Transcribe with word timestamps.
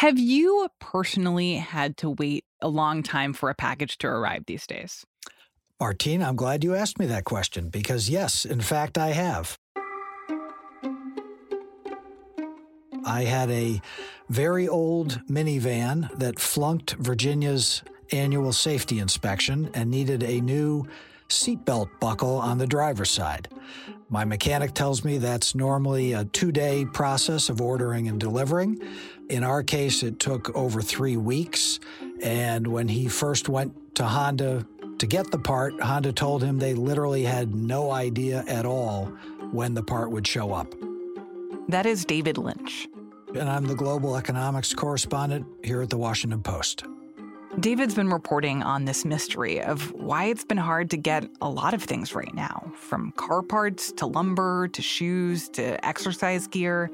Have 0.00 0.18
you 0.18 0.68
personally 0.78 1.54
had 1.54 1.96
to 1.96 2.10
wait 2.10 2.44
a 2.60 2.68
long 2.68 3.02
time 3.02 3.32
for 3.32 3.48
a 3.48 3.54
package 3.54 3.96
to 3.96 4.06
arrive 4.06 4.44
these 4.44 4.66
days? 4.66 5.06
Martine, 5.80 6.22
I'm 6.22 6.36
glad 6.36 6.62
you 6.62 6.74
asked 6.74 6.98
me 6.98 7.06
that 7.06 7.24
question 7.24 7.70
because, 7.70 8.10
yes, 8.10 8.44
in 8.44 8.60
fact, 8.60 8.98
I 8.98 9.12
have. 9.12 9.56
I 13.06 13.22
had 13.22 13.50
a 13.50 13.80
very 14.28 14.68
old 14.68 15.22
minivan 15.30 16.14
that 16.18 16.38
flunked 16.38 16.92
Virginia's 16.98 17.82
annual 18.12 18.52
safety 18.52 18.98
inspection 18.98 19.70
and 19.72 19.90
needed 19.90 20.22
a 20.22 20.42
new 20.42 20.86
seatbelt 21.28 21.88
buckle 22.00 22.36
on 22.36 22.58
the 22.58 22.66
driver's 22.66 23.10
side. 23.10 23.48
My 24.08 24.24
mechanic 24.24 24.72
tells 24.74 25.04
me 25.04 25.18
that's 25.18 25.54
normally 25.54 26.12
a 26.12 26.24
two 26.26 26.52
day 26.52 26.84
process 26.84 27.48
of 27.48 27.60
ordering 27.60 28.08
and 28.08 28.20
delivering. 28.20 28.80
In 29.28 29.42
our 29.42 29.62
case, 29.62 30.02
it 30.02 30.20
took 30.20 30.54
over 30.56 30.80
three 30.80 31.16
weeks. 31.16 31.80
And 32.22 32.66
when 32.68 32.88
he 32.88 33.08
first 33.08 33.48
went 33.48 33.96
to 33.96 34.04
Honda 34.04 34.66
to 34.98 35.06
get 35.06 35.30
the 35.30 35.38
part, 35.38 35.80
Honda 35.80 36.12
told 36.12 36.42
him 36.42 36.58
they 36.58 36.74
literally 36.74 37.24
had 37.24 37.54
no 37.54 37.90
idea 37.90 38.44
at 38.46 38.64
all 38.64 39.06
when 39.50 39.74
the 39.74 39.82
part 39.82 40.10
would 40.10 40.26
show 40.26 40.52
up. 40.52 40.72
That 41.68 41.84
is 41.86 42.04
David 42.04 42.38
Lynch. 42.38 42.88
And 43.34 43.50
I'm 43.50 43.64
the 43.64 43.74
global 43.74 44.16
economics 44.16 44.72
correspondent 44.72 45.46
here 45.64 45.82
at 45.82 45.90
the 45.90 45.98
Washington 45.98 46.42
Post. 46.42 46.84
David's 47.60 47.94
been 47.94 48.10
reporting 48.10 48.62
on 48.62 48.84
this 48.84 49.06
mystery 49.06 49.62
of 49.62 49.90
why 49.92 50.26
it's 50.26 50.44
been 50.44 50.58
hard 50.58 50.90
to 50.90 50.98
get 50.98 51.26
a 51.40 51.48
lot 51.48 51.72
of 51.72 51.82
things 51.82 52.14
right 52.14 52.34
now, 52.34 52.70
from 52.76 53.12
car 53.12 53.42
parts 53.42 53.92
to 53.92 54.04
lumber 54.04 54.68
to 54.68 54.82
shoes 54.82 55.48
to 55.50 55.82
exercise 55.84 56.46
gear. 56.46 56.90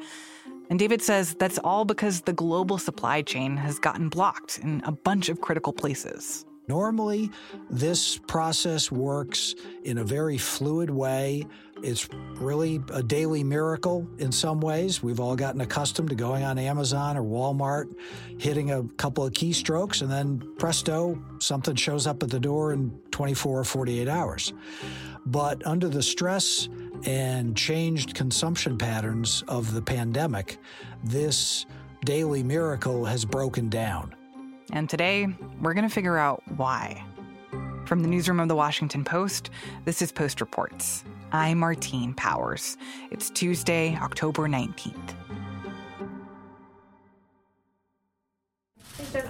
And 0.71 0.79
David 0.79 1.02
says 1.02 1.35
that's 1.35 1.59
all 1.59 1.85
because 1.85 2.21
the 2.21 2.33
global 2.33 2.79
supply 2.79 3.23
chain 3.23 3.57
has 3.57 3.80
gotten 3.80 4.09
blocked 4.09 4.61
in 4.61 4.83
a 4.85 4.93
bunch 4.93 5.29
of 5.29 5.40
critical 5.40 5.73
places. 5.73 6.46
Normally, 6.68 7.30
this 7.68 8.18
process 8.18 8.93
works 8.93 9.57
in 9.83 9.99
a 9.99 10.05
very 10.05 10.38
fluid 10.38 10.90
way. 10.90 11.45
It's 11.83 12.09
really 12.38 12.80
a 12.93 13.02
daily 13.02 13.43
miracle 13.43 14.07
in 14.19 14.30
some 14.30 14.61
ways. 14.61 15.02
We've 15.02 15.21
all 15.21 15.35
gotten 15.37 15.61
accustomed 15.61 16.11
to 16.11 16.15
going 16.15 16.45
on 16.45 16.59
Amazon 16.59 17.16
or 17.16 17.23
Walmart, 17.23 17.95
hitting 18.39 18.71
a 18.71 18.85
couple 18.97 19.24
of 19.24 19.33
keystrokes, 19.33 20.02
and 20.02 20.11
then 20.11 20.55
presto, 20.59 21.21
something 21.39 21.74
shows 21.74 22.07
up 22.07 22.23
at 22.23 22.30
the 22.30 22.41
door 22.41 22.73
in 22.73 22.91
24 23.11 23.61
or 23.61 23.65
48 23.65 24.09
hours. 24.09 24.52
But 25.27 25.65
under 25.66 25.89
the 25.89 26.02
stress 26.02 26.69
and 27.05 27.57
changed 27.57 28.15
consumption 28.15 28.79
patterns 28.79 29.43
of 29.49 29.74
the 29.74 29.83
pandemic, 29.83 30.59
this 31.05 31.67
daily 32.05 32.43
miracle 32.43 33.05
has 33.05 33.24
broken 33.24 33.69
down. 33.69 34.15
And 34.73 34.89
today, 34.89 35.27
we're 35.61 35.74
going 35.74 35.89
to 35.89 35.95
figure 35.95 36.17
out 36.17 36.43
why. 36.57 37.05
From 37.87 38.01
the 38.01 38.09
newsroom 38.09 38.41
of 38.41 38.49
the 38.49 38.57
Washington 38.57 39.05
Post, 39.05 39.51
this 39.85 40.01
is 40.01 40.13
Post 40.13 40.41
Reports. 40.41 41.05
I'm 41.35 41.61
Martine 41.61 42.13
Powers. 42.13 42.77
It's 43.11 43.30
Tuesday, 43.30 43.97
October 43.97 44.47
19th. 44.49 45.15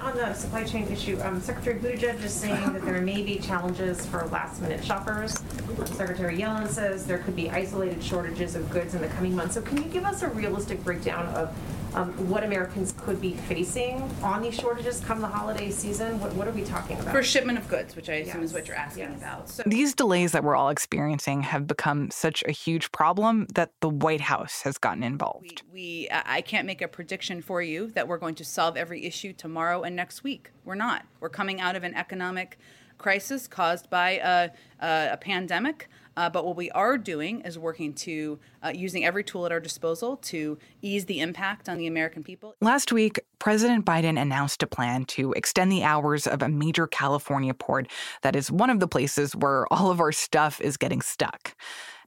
On 0.01 0.17
the 0.17 0.35
supply 0.35 0.65
chain 0.65 0.89
issue, 0.89 1.21
um, 1.23 1.41
Secretary 1.41 1.79
Buttigieg 1.79 2.21
is 2.25 2.33
saying 2.33 2.73
that 2.73 2.85
there 2.85 3.01
may 3.01 3.23
be 3.23 3.39
challenges 3.39 4.05
for 4.05 4.27
last-minute 4.27 4.85
shoppers. 4.85 5.39
Secretary 5.85 6.37
Yellen 6.37 6.67
says 6.67 7.07
there 7.07 7.19
could 7.19 7.37
be 7.37 7.49
isolated 7.51 8.03
shortages 8.03 8.57
of 8.57 8.69
goods 8.71 8.97
in 8.97 9.01
the 9.01 9.09
coming 9.09 9.37
months. 9.37 9.55
So 9.55 9.63
can 9.63 9.77
you 9.77 9.85
give 9.85 10.05
us 10.05 10.23
a 10.23 10.29
realistic 10.29 10.83
breakdown 10.83 11.27
of 11.29 11.57
um, 11.95 12.11
what 12.29 12.43
Americans 12.45 12.95
could 12.99 13.21
be 13.21 13.35
facing 13.35 14.03
on 14.23 14.41
these 14.43 14.55
shortages 14.55 15.01
come 15.01 15.21
the 15.21 15.27
holiday 15.27 15.71
season? 15.71 16.19
What, 16.21 16.33
what 16.35 16.49
are 16.49 16.53
we 16.53 16.63
talking 16.65 16.99
about? 16.99 17.13
For 17.15 17.23
shipment 17.23 17.59
of 17.59 17.69
goods, 17.69 17.95
which 17.97 18.09
I 18.09 18.15
assume 18.15 18.41
Yes. 18.43 18.51
is 18.51 18.55
what 18.55 18.67
you're 18.67 18.77
asking 18.77 19.03
Yes. 19.11 19.19
about. 19.19 19.49
So 19.49 19.63
These 19.67 19.95
delays 19.95 20.33
that 20.33 20.43
we're 20.43 20.57
all 20.57 20.71
experiencing 20.71 21.43
have 21.43 21.67
become 21.67 22.11
such 22.11 22.43
a 22.47 22.51
huge 22.53 22.93
problem 22.93 23.47
that 23.55 23.73
the 23.81 23.89
White 23.91 24.23
House 24.23 24.63
has 24.63 24.79
gotten 24.79 25.03
involved. 25.03 25.63
we 25.73 26.09
I 26.11 26.23
I 26.39 26.41
can't 26.41 26.67
make 26.67 26.81
a 26.83 26.89
prediction 26.89 27.43
for 27.43 27.61
you 27.63 27.89
that 27.89 28.09
we're 28.09 28.19
going 28.19 28.35
to 28.37 28.45
solve 28.45 28.77
every 28.77 29.05
issue 29.05 29.33
tomorrow 29.33 29.83
and 29.83 29.95
next 29.95 30.25
week. 30.25 30.51
We're 30.65 30.75
not. 30.75 31.05
We're 31.21 31.29
coming 31.29 31.61
out 31.61 31.77
of 31.77 31.85
an 31.85 31.95
economic 31.95 32.59
crisis 32.99 33.47
caused 33.47 33.91
by 33.91 34.13
a, 34.23 34.51
a, 34.81 35.11
a 35.13 35.17
pandemic. 35.17 35.89
Uh, 36.17 36.29
but 36.29 36.45
what 36.45 36.57
we 36.57 36.71
are 36.73 36.99
doing 36.99 37.41
is 37.43 37.59
working 37.59 37.93
to 37.95 38.39
uh, 38.63 38.73
using 38.75 39.05
every 39.05 39.25
tool 39.25 39.47
at 39.47 39.53
our 39.53 39.61
disposal 39.61 40.17
to 40.19 40.59
ease 40.83 41.07
the 41.07 41.21
impact 41.21 41.69
on 41.69 41.79
the 41.79 41.87
American 41.87 42.23
people. 42.23 42.55
Last 42.61 42.93
week, 42.93 43.21
President 43.39 43.85
Biden 43.85 44.21
announced 44.21 44.63
a 44.63 44.67
plan 44.67 45.05
to 45.07 45.33
extend 45.33 45.73
the 45.73 45.83
hours 45.83 46.27
of 46.27 46.43
a 46.43 46.49
major 46.49 46.87
California 46.87 47.55
port 47.55 47.89
that 48.23 48.37
is 48.37 48.51
one 48.51 48.71
of 48.71 48.81
the 48.81 48.89
places 48.89 49.35
where 49.35 49.73
all 49.73 49.91
of 49.91 50.01
our 50.01 50.13
stuff 50.13 50.61
is 50.61 50.77
getting 50.77 51.01
stuck. 51.01 51.57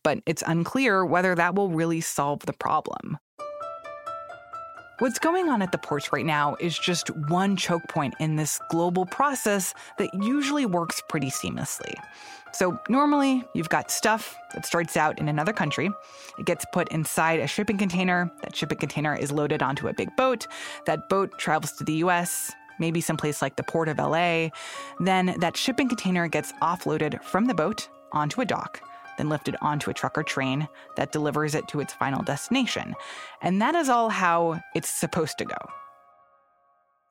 But 0.03 0.19
it's 0.25 0.43
unclear 0.45 1.03
whether 1.03 1.33
that 1.33 1.55
will 1.55 1.69
really 1.69 2.01
solve 2.01 2.45
the 2.45 2.53
problem. 2.53 3.17
What's 4.99 5.19
going 5.19 5.49
on 5.49 5.61
at 5.61 5.73
the 5.73 5.77
ports 5.77 6.13
right 6.13 6.25
now 6.25 6.55
is 6.57 6.79
just 6.79 7.09
one 7.09 7.57
choke 7.57 7.85
point 7.89 8.13
in 8.21 8.37
this 8.37 8.61
global 8.69 9.05
process 9.05 9.73
that 9.97 10.09
usually 10.13 10.65
works 10.65 11.01
pretty 11.09 11.29
seamlessly. 11.29 11.93
So, 12.53 12.79
normally, 12.87 13.43
you've 13.53 13.67
got 13.67 13.91
stuff 13.91 14.37
that 14.53 14.65
starts 14.65 14.95
out 14.95 15.19
in 15.19 15.27
another 15.27 15.51
country. 15.51 15.89
It 16.39 16.45
gets 16.45 16.65
put 16.71 16.87
inside 16.93 17.41
a 17.41 17.47
shipping 17.47 17.77
container. 17.77 18.31
That 18.41 18.55
shipping 18.55 18.77
container 18.77 19.13
is 19.13 19.33
loaded 19.33 19.61
onto 19.61 19.89
a 19.89 19.93
big 19.93 20.15
boat. 20.15 20.47
That 20.85 21.09
boat 21.09 21.37
travels 21.37 21.73
to 21.73 21.83
the 21.83 21.95
US, 21.95 22.53
maybe 22.79 23.01
someplace 23.01 23.41
like 23.41 23.57
the 23.57 23.63
port 23.63 23.89
of 23.89 23.97
LA. 23.97 24.47
Then 25.01 25.35
that 25.41 25.57
shipping 25.57 25.89
container 25.89 26.29
gets 26.29 26.53
offloaded 26.61 27.21
from 27.21 27.47
the 27.47 27.53
boat 27.53 27.89
onto 28.13 28.39
a 28.39 28.45
dock, 28.45 28.81
then 29.17 29.29
lifted 29.29 29.55
onto 29.61 29.89
a 29.89 29.93
truck 29.93 30.17
or 30.17 30.23
train 30.23 30.67
that 30.95 31.11
delivers 31.11 31.55
it 31.55 31.67
to 31.69 31.79
its 31.79 31.93
final 31.93 32.23
destination. 32.23 32.95
And 33.41 33.61
that 33.61 33.75
is 33.75 33.89
all 33.89 34.09
how 34.09 34.61
it's 34.73 34.89
supposed 34.89 35.37
to 35.39 35.45
go. 35.45 35.57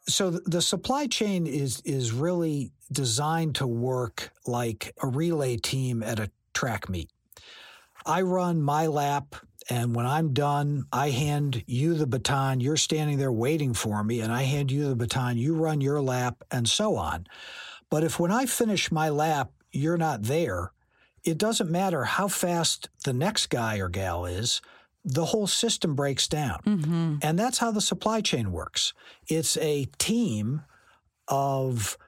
So 0.06 0.30
the 0.30 0.60
supply 0.60 1.06
chain 1.06 1.46
is 1.46 1.80
is 1.80 2.12
really 2.12 2.72
designed 2.92 3.54
to 3.56 3.66
work 3.66 4.32
like 4.46 4.94
a 5.02 5.06
relay 5.06 5.56
team 5.56 6.02
at 6.02 6.20
a 6.20 6.30
track 6.52 6.90
meet. 6.90 7.10
I 8.04 8.20
run 8.20 8.60
my 8.60 8.86
lap 8.86 9.34
and 9.70 9.94
when 9.94 10.04
I'm 10.04 10.34
done, 10.34 10.84
I 10.92 11.08
hand 11.08 11.64
you 11.66 11.94
the 11.94 12.06
baton. 12.06 12.60
You're 12.60 12.76
standing 12.76 13.16
there 13.16 13.32
waiting 13.32 13.72
for 13.72 14.04
me 14.04 14.20
and 14.20 14.30
I 14.30 14.42
hand 14.42 14.70
you 14.70 14.88
the 14.88 14.96
baton. 14.96 15.38
You 15.38 15.54
run 15.54 15.80
your 15.80 16.02
lap 16.02 16.42
and 16.50 16.68
so 16.68 16.96
on. 16.96 17.26
But 17.88 18.04
if 18.04 18.20
when 18.20 18.30
I 18.30 18.44
finish 18.44 18.92
my 18.92 19.08
lap, 19.08 19.52
you're 19.72 19.96
not 19.96 20.24
there, 20.24 20.72
it 21.24 21.38
doesn't 21.38 21.70
matter 21.70 22.04
how 22.04 22.28
fast 22.28 22.88
the 23.04 23.12
next 23.12 23.48
guy 23.48 23.78
or 23.78 23.88
gal 23.88 24.26
is, 24.26 24.60
the 25.04 25.24
whole 25.24 25.46
system 25.46 25.94
breaks 25.94 26.28
down. 26.28 26.60
Mm-hmm. 26.66 27.16
And 27.22 27.38
that's 27.38 27.58
how 27.58 27.70
the 27.70 27.80
supply 27.80 28.20
chain 28.20 28.52
works. 28.52 28.94
It's 29.28 29.56
a 29.58 29.86
team 29.98 30.62
of 31.28 31.98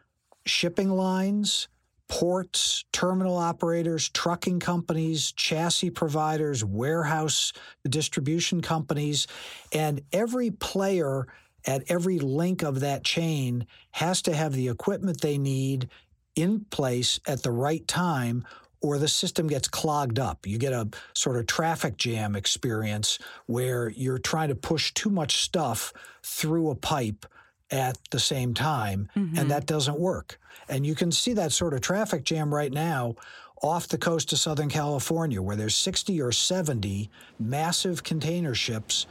shipping 0.46 0.90
lines, 0.90 1.68
ports, 2.08 2.84
terminal 2.92 3.36
operators, 3.36 4.08
trucking 4.08 4.60
companies, 4.60 5.32
chassis 5.32 5.90
providers, 5.90 6.64
warehouse 6.64 7.52
distribution 7.88 8.60
companies, 8.60 9.26
and 9.72 10.00
every 10.12 10.50
player 10.50 11.26
at 11.66 11.82
every 11.88 12.18
link 12.18 12.62
of 12.62 12.80
that 12.80 13.02
chain 13.02 13.66
has 13.90 14.22
to 14.22 14.34
have 14.34 14.52
the 14.52 14.68
equipment 14.68 15.20
they 15.20 15.36
need 15.36 15.88
in 16.36 16.64
place 16.70 17.18
at 17.26 17.42
the 17.42 17.50
right 17.50 17.86
time 17.88 18.44
or 18.86 18.98
the 18.98 19.08
system 19.08 19.48
gets 19.48 19.68
clogged 19.68 20.18
up. 20.18 20.46
You 20.46 20.58
get 20.58 20.72
a 20.72 20.88
sort 21.14 21.36
of 21.36 21.46
traffic 21.46 21.96
jam 21.96 22.36
experience 22.36 23.18
where 23.46 23.88
you're 23.90 24.18
trying 24.18 24.48
to 24.48 24.54
push 24.54 24.92
too 24.94 25.10
much 25.10 25.42
stuff 25.42 25.92
through 26.22 26.70
a 26.70 26.74
pipe 26.74 27.26
at 27.70 27.98
the 28.10 28.20
same 28.20 28.54
time, 28.54 29.08
Mhm. 29.16 29.38
and 29.38 29.50
that 29.50 29.66
doesn't 29.66 29.98
work. 29.98 30.38
And 30.68 30.86
you 30.86 30.94
can 30.94 31.10
see 31.10 31.32
that 31.34 31.52
sort 31.52 31.74
of 31.74 31.80
traffic 31.80 32.24
jam 32.24 32.54
right 32.54 32.72
now 32.72 33.16
off 33.62 33.88
the 33.88 33.98
coast 33.98 34.32
of 34.32 34.38
Southern 34.38 34.68
California, 34.68 35.42
where 35.42 35.56
there's 35.56 35.74
60 35.74 36.20
or 36.20 36.30
70 36.30 37.10
massive 37.40 38.04
container 38.04 38.54
ships 38.54 39.06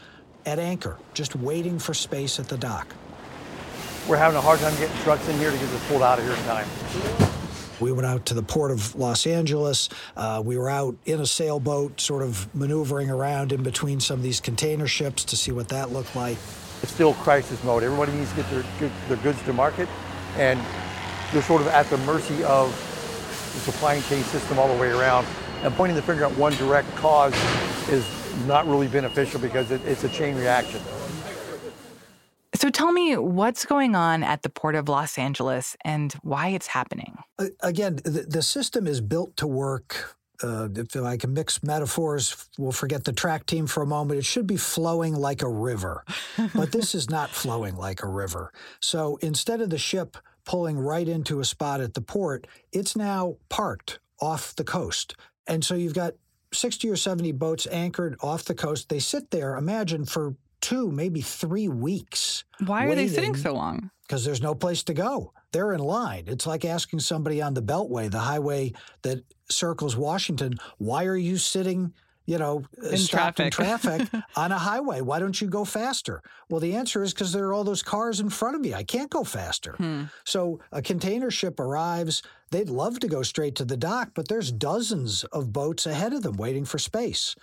at 0.45 0.59
anchor, 0.59 0.97
just 1.13 1.35
waiting 1.35 1.79
for 1.79 1.93
space 1.93 2.39
at 2.39 2.47
the 2.47 2.57
dock. 2.57 2.87
We're 4.07 4.17
having 4.17 4.37
a 4.37 4.41
hard 4.41 4.59
time 4.59 4.75
getting 4.77 4.95
trucks 5.03 5.27
in 5.27 5.37
here 5.39 5.51
to 5.51 5.57
get 5.57 5.69
this 5.71 5.87
pulled 5.87 6.03
out 6.03 6.19
of 6.19 6.25
here 6.25 6.33
in 6.35 6.43
time. 6.45 7.34
We 7.79 7.91
went 7.91 8.05
out 8.05 8.25
to 8.27 8.33
the 8.33 8.43
port 8.43 8.71
of 8.71 8.95
Los 8.95 9.27
Angeles. 9.27 9.89
Uh, 10.15 10.41
we 10.43 10.57
were 10.57 10.69
out 10.69 10.95
in 11.05 11.19
a 11.19 11.25
sailboat, 11.25 11.99
sort 11.99 12.23
of 12.23 12.53
maneuvering 12.55 13.09
around 13.09 13.51
in 13.51 13.63
between 13.63 13.99
some 13.99 14.17
of 14.17 14.23
these 14.23 14.39
container 14.39 14.87
ships 14.87 15.23
to 15.25 15.37
see 15.37 15.51
what 15.51 15.67
that 15.69 15.91
looked 15.91 16.15
like. 16.15 16.37
It's 16.81 16.93
still 16.93 17.13
crisis 17.15 17.63
mode. 17.63 17.83
Everybody 17.83 18.13
needs 18.13 18.29
to 18.31 18.35
get 18.37 18.49
their, 18.49 18.91
their 19.07 19.17
goods 19.17 19.41
to 19.43 19.53
market, 19.53 19.89
and 20.37 20.59
they're 21.31 21.41
sort 21.41 21.61
of 21.61 21.67
at 21.67 21.89
the 21.89 21.97
mercy 21.99 22.43
of 22.43 22.69
the 23.53 23.59
supply 23.71 23.99
chain 24.01 24.23
system 24.23 24.59
all 24.59 24.73
the 24.73 24.79
way 24.79 24.89
around. 24.89 25.25
And 25.63 25.73
pointing 25.73 25.95
the 25.95 26.01
finger 26.01 26.25
at 26.25 26.37
one 26.37 26.53
direct 26.53 26.93
cause 26.95 27.33
is 27.89 28.05
not 28.45 28.67
really 28.67 28.87
beneficial 28.87 29.39
because 29.39 29.71
it, 29.71 29.81
it's 29.85 30.03
a 30.03 30.09
chain 30.09 30.35
reaction. 30.35 30.81
So 32.65 32.71
tell 32.71 32.91
me 32.91 33.15
what's 33.15 33.63
going 33.63 33.95
on 33.95 34.23
at 34.23 34.41
the 34.41 34.49
Port 34.49 34.73
of 34.73 34.89
Los 34.89 35.19
Angeles 35.19 35.77
and 35.85 36.11
why 36.23 36.47
it's 36.47 36.65
happening. 36.65 37.15
Again, 37.59 37.97
the, 37.97 38.25
the 38.27 38.41
system 38.41 38.87
is 38.87 39.01
built 39.01 39.37
to 39.37 39.45
work 39.45 40.17
uh, 40.41 40.67
if 40.73 40.95
I 40.95 41.15
can 41.15 41.31
mix 41.35 41.61
metaphors, 41.61 42.49
we'll 42.57 42.71
forget 42.71 43.03
the 43.03 43.13
track 43.13 43.45
team 43.45 43.67
for 43.67 43.83
a 43.83 43.85
moment. 43.85 44.17
It 44.17 44.25
should 44.25 44.47
be 44.47 44.57
flowing 44.57 45.13
like 45.13 45.43
a 45.43 45.47
river, 45.47 46.03
but 46.55 46.71
this 46.71 46.95
is 46.95 47.07
not 47.07 47.29
flowing 47.43 47.75
like 47.75 48.01
a 48.01 48.07
river. 48.07 48.51
So 48.79 49.17
instead 49.17 49.61
of 49.61 49.69
the 49.69 49.77
ship 49.77 50.17
pulling 50.43 50.79
right 50.79 51.07
into 51.07 51.41
a 51.41 51.45
spot 51.45 51.81
at 51.81 51.93
the 51.93 52.01
port, 52.01 52.47
it's 52.71 52.95
now 52.95 53.37
parked 53.47 53.99
off 54.19 54.55
the 54.55 54.63
coast. 54.63 55.15
And 55.45 55.63
so 55.63 55.75
you've 55.75 55.93
got 55.93 56.15
60 56.51 56.89
or 56.89 56.95
70 56.95 57.31
boats 57.33 57.67
anchored 57.67 58.15
off 58.21 58.45
the 58.45 58.55
coast. 58.55 58.89
They 58.89 58.99
sit 58.99 59.29
there, 59.29 59.55
imagine, 59.55 60.05
for 60.05 60.35
two, 60.65 60.91
maybe 60.91 61.21
three 61.21 61.67
weeks. 61.67 62.43
Why 62.65 62.85
are 62.85 62.95
they 62.95 63.07
sitting 63.07 63.35
so 63.35 63.53
long? 63.53 63.91
Because 64.01 64.25
there's 64.25 64.41
no 64.41 64.55
place 64.55 64.81
to 64.83 64.95
go. 64.95 65.31
They're 65.51 65.73
in 65.73 65.79
line. 65.79 66.23
It's 66.25 66.47
like 66.47 66.65
asking 66.65 67.01
somebody 67.01 67.39
on 67.39 67.53
the 67.53 67.61
Beltway, 67.61 68.09
the 68.09 68.19
highway 68.19 68.73
that 69.03 69.23
circles 69.47 69.95
Washington, 69.95 70.55
why 70.79 71.05
are 71.05 71.15
you 71.15 71.37
sitting, 71.37 71.93
you 72.25 72.39
know, 72.39 72.63
uh, 72.83 72.89
in 72.89 72.97
stopped 72.97 73.37
traffic. 73.37 73.45
in 73.45 73.51
traffic 73.51 74.23
on 74.35 74.51
a 74.51 74.57
highway? 74.57 75.01
Why 75.01 75.19
don't 75.19 75.39
you 75.39 75.47
go 75.47 75.65
faster? 75.65 76.23
Well, 76.49 76.59
the 76.59 76.75
answer 76.75 77.03
is 77.03 77.13
because 77.13 77.31
there 77.31 77.45
are 77.45 77.53
all 77.53 77.63
those 77.63 77.83
cars 77.83 78.19
in 78.19 78.31
front 78.31 78.55
of 78.55 78.61
me. 78.61 78.73
I 78.73 78.83
can't 78.83 79.11
go 79.11 79.23
faster. 79.23 79.73
Hmm. 79.73 80.05
So 80.23 80.61
a 80.71 80.81
container 80.81 81.29
ship 81.29 81.59
arrives. 81.59 82.23
They'd 82.49 82.69
love 82.69 82.99
to 83.01 83.07
go 83.07 83.21
straight 83.21 83.53
to 83.57 83.65
the 83.65 83.77
dock, 83.77 84.09
but 84.15 84.27
there's 84.27 84.51
dozens 84.51 85.25
of 85.25 85.53
boats 85.53 85.85
ahead 85.85 86.13
of 86.13 86.23
them 86.23 86.37
waiting 86.37 86.65
for 86.65 86.79
space. 86.79 87.35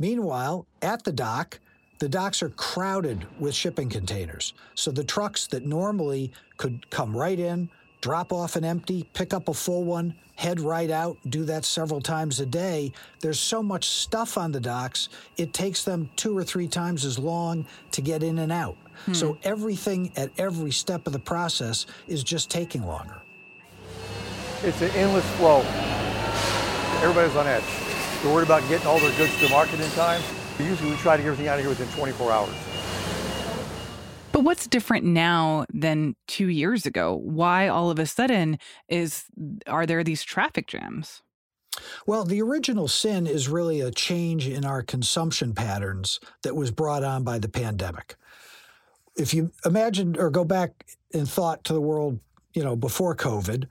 Meanwhile, 0.00 0.66
at 0.82 1.04
the 1.04 1.12
dock, 1.12 1.60
the 1.98 2.08
docks 2.08 2.42
are 2.42 2.50
crowded 2.50 3.26
with 3.38 3.54
shipping 3.54 3.88
containers. 3.88 4.54
So 4.74 4.90
the 4.90 5.04
trucks 5.04 5.46
that 5.48 5.64
normally 5.64 6.32
could 6.56 6.88
come 6.90 7.16
right 7.16 7.38
in, 7.38 7.70
drop 8.00 8.32
off 8.32 8.56
an 8.56 8.64
empty, 8.64 9.08
pick 9.14 9.32
up 9.32 9.48
a 9.48 9.54
full 9.54 9.84
one, 9.84 10.14
head 10.34 10.60
right 10.60 10.90
out, 10.90 11.16
do 11.28 11.44
that 11.46 11.64
several 11.64 12.00
times 12.00 12.40
a 12.40 12.46
day. 12.46 12.92
There's 13.20 13.40
so 13.40 13.62
much 13.62 13.86
stuff 13.86 14.36
on 14.36 14.52
the 14.52 14.60
docks, 14.60 15.08
it 15.36 15.52
takes 15.52 15.84
them 15.84 16.10
two 16.16 16.36
or 16.36 16.44
three 16.44 16.68
times 16.68 17.04
as 17.04 17.18
long 17.18 17.66
to 17.92 18.02
get 18.02 18.22
in 18.22 18.38
and 18.38 18.52
out. 18.52 18.76
Hmm. 19.06 19.14
So 19.14 19.38
everything 19.42 20.12
at 20.16 20.30
every 20.38 20.72
step 20.72 21.06
of 21.06 21.12
the 21.12 21.18
process 21.18 21.86
is 22.06 22.22
just 22.22 22.50
taking 22.50 22.86
longer. 22.86 23.16
It's 24.62 24.80
an 24.82 24.90
endless 24.90 25.28
flow. 25.36 25.60
Everybody's 27.02 27.36
on 27.36 27.46
edge. 27.46 27.62
They're 28.22 28.32
worried 28.32 28.46
about 28.46 28.66
getting 28.68 28.86
all 28.86 28.98
their 28.98 29.16
goods 29.16 29.38
to 29.40 29.48
market 29.50 29.80
in 29.80 29.90
time. 29.90 30.22
Usually 30.58 30.90
we 30.90 30.96
try 30.96 31.16
to 31.16 31.22
get 31.22 31.28
everything 31.28 31.48
out 31.48 31.58
of 31.58 31.60
here 31.60 31.68
within 31.68 31.88
24 31.88 32.32
hours. 32.32 32.54
But 34.32 34.44
what's 34.44 34.66
different 34.66 35.04
now 35.04 35.64
than 35.72 36.14
two 36.26 36.48
years 36.48 36.84
ago? 36.84 37.14
Why 37.22 37.68
all 37.68 37.90
of 37.90 37.98
a 37.98 38.06
sudden 38.06 38.58
is 38.88 39.24
are 39.66 39.86
there 39.86 40.04
these 40.04 40.22
traffic 40.22 40.66
jams? 40.66 41.22
Well, 42.06 42.24
the 42.24 42.42
original 42.42 42.88
sin 42.88 43.26
is 43.26 43.48
really 43.48 43.80
a 43.80 43.90
change 43.90 44.46
in 44.46 44.64
our 44.64 44.82
consumption 44.82 45.54
patterns 45.54 46.20
that 46.42 46.56
was 46.56 46.70
brought 46.70 47.04
on 47.04 47.24
by 47.24 47.38
the 47.38 47.48
pandemic. 47.48 48.16
If 49.16 49.32
you 49.32 49.52
imagine 49.64 50.16
or 50.18 50.30
go 50.30 50.44
back 50.44 50.86
in 51.10 51.26
thought 51.26 51.64
to 51.64 51.72
the 51.72 51.80
world, 51.80 52.20
you 52.54 52.62
know, 52.62 52.76
before 52.76 53.14
COVID, 53.14 53.66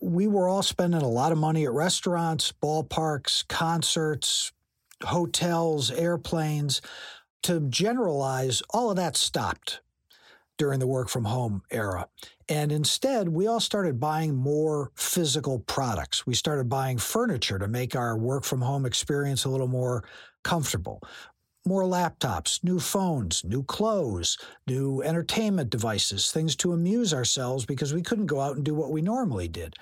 we 0.00 0.26
were 0.26 0.48
all 0.48 0.62
spending 0.62 1.02
a 1.02 1.08
lot 1.08 1.32
of 1.32 1.38
money 1.38 1.64
at 1.64 1.72
restaurants, 1.72 2.52
ballparks, 2.52 3.46
concerts, 3.48 4.52
hotels, 5.02 5.90
airplanes. 5.90 6.80
To 7.44 7.60
generalize, 7.60 8.62
all 8.70 8.90
of 8.90 8.96
that 8.96 9.16
stopped 9.16 9.80
during 10.56 10.80
the 10.80 10.86
work 10.86 11.08
from 11.08 11.24
home 11.24 11.62
era. 11.70 12.06
And 12.48 12.70
instead, 12.70 13.28
we 13.28 13.46
all 13.46 13.60
started 13.60 13.98
buying 13.98 14.34
more 14.34 14.92
physical 14.94 15.60
products. 15.60 16.26
We 16.26 16.34
started 16.34 16.68
buying 16.68 16.98
furniture 16.98 17.58
to 17.58 17.68
make 17.68 17.96
our 17.96 18.16
work 18.16 18.44
from 18.44 18.60
home 18.60 18.86
experience 18.86 19.44
a 19.44 19.48
little 19.48 19.68
more 19.68 20.04
comfortable. 20.42 21.02
More 21.66 21.84
laptops, 21.84 22.62
new 22.62 22.78
phones, 22.78 23.42
new 23.44 23.62
clothes, 23.62 24.36
new 24.66 25.02
entertainment 25.02 25.70
devices, 25.70 26.30
things 26.30 26.54
to 26.56 26.72
amuse 26.72 27.14
ourselves 27.14 27.64
because 27.64 27.94
we 27.94 28.02
couldn't 28.02 28.26
go 28.26 28.40
out 28.40 28.56
and 28.56 28.64
do 28.64 28.74
what 28.74 28.90
we 28.90 29.00
normally 29.00 29.48
did. 29.48 29.74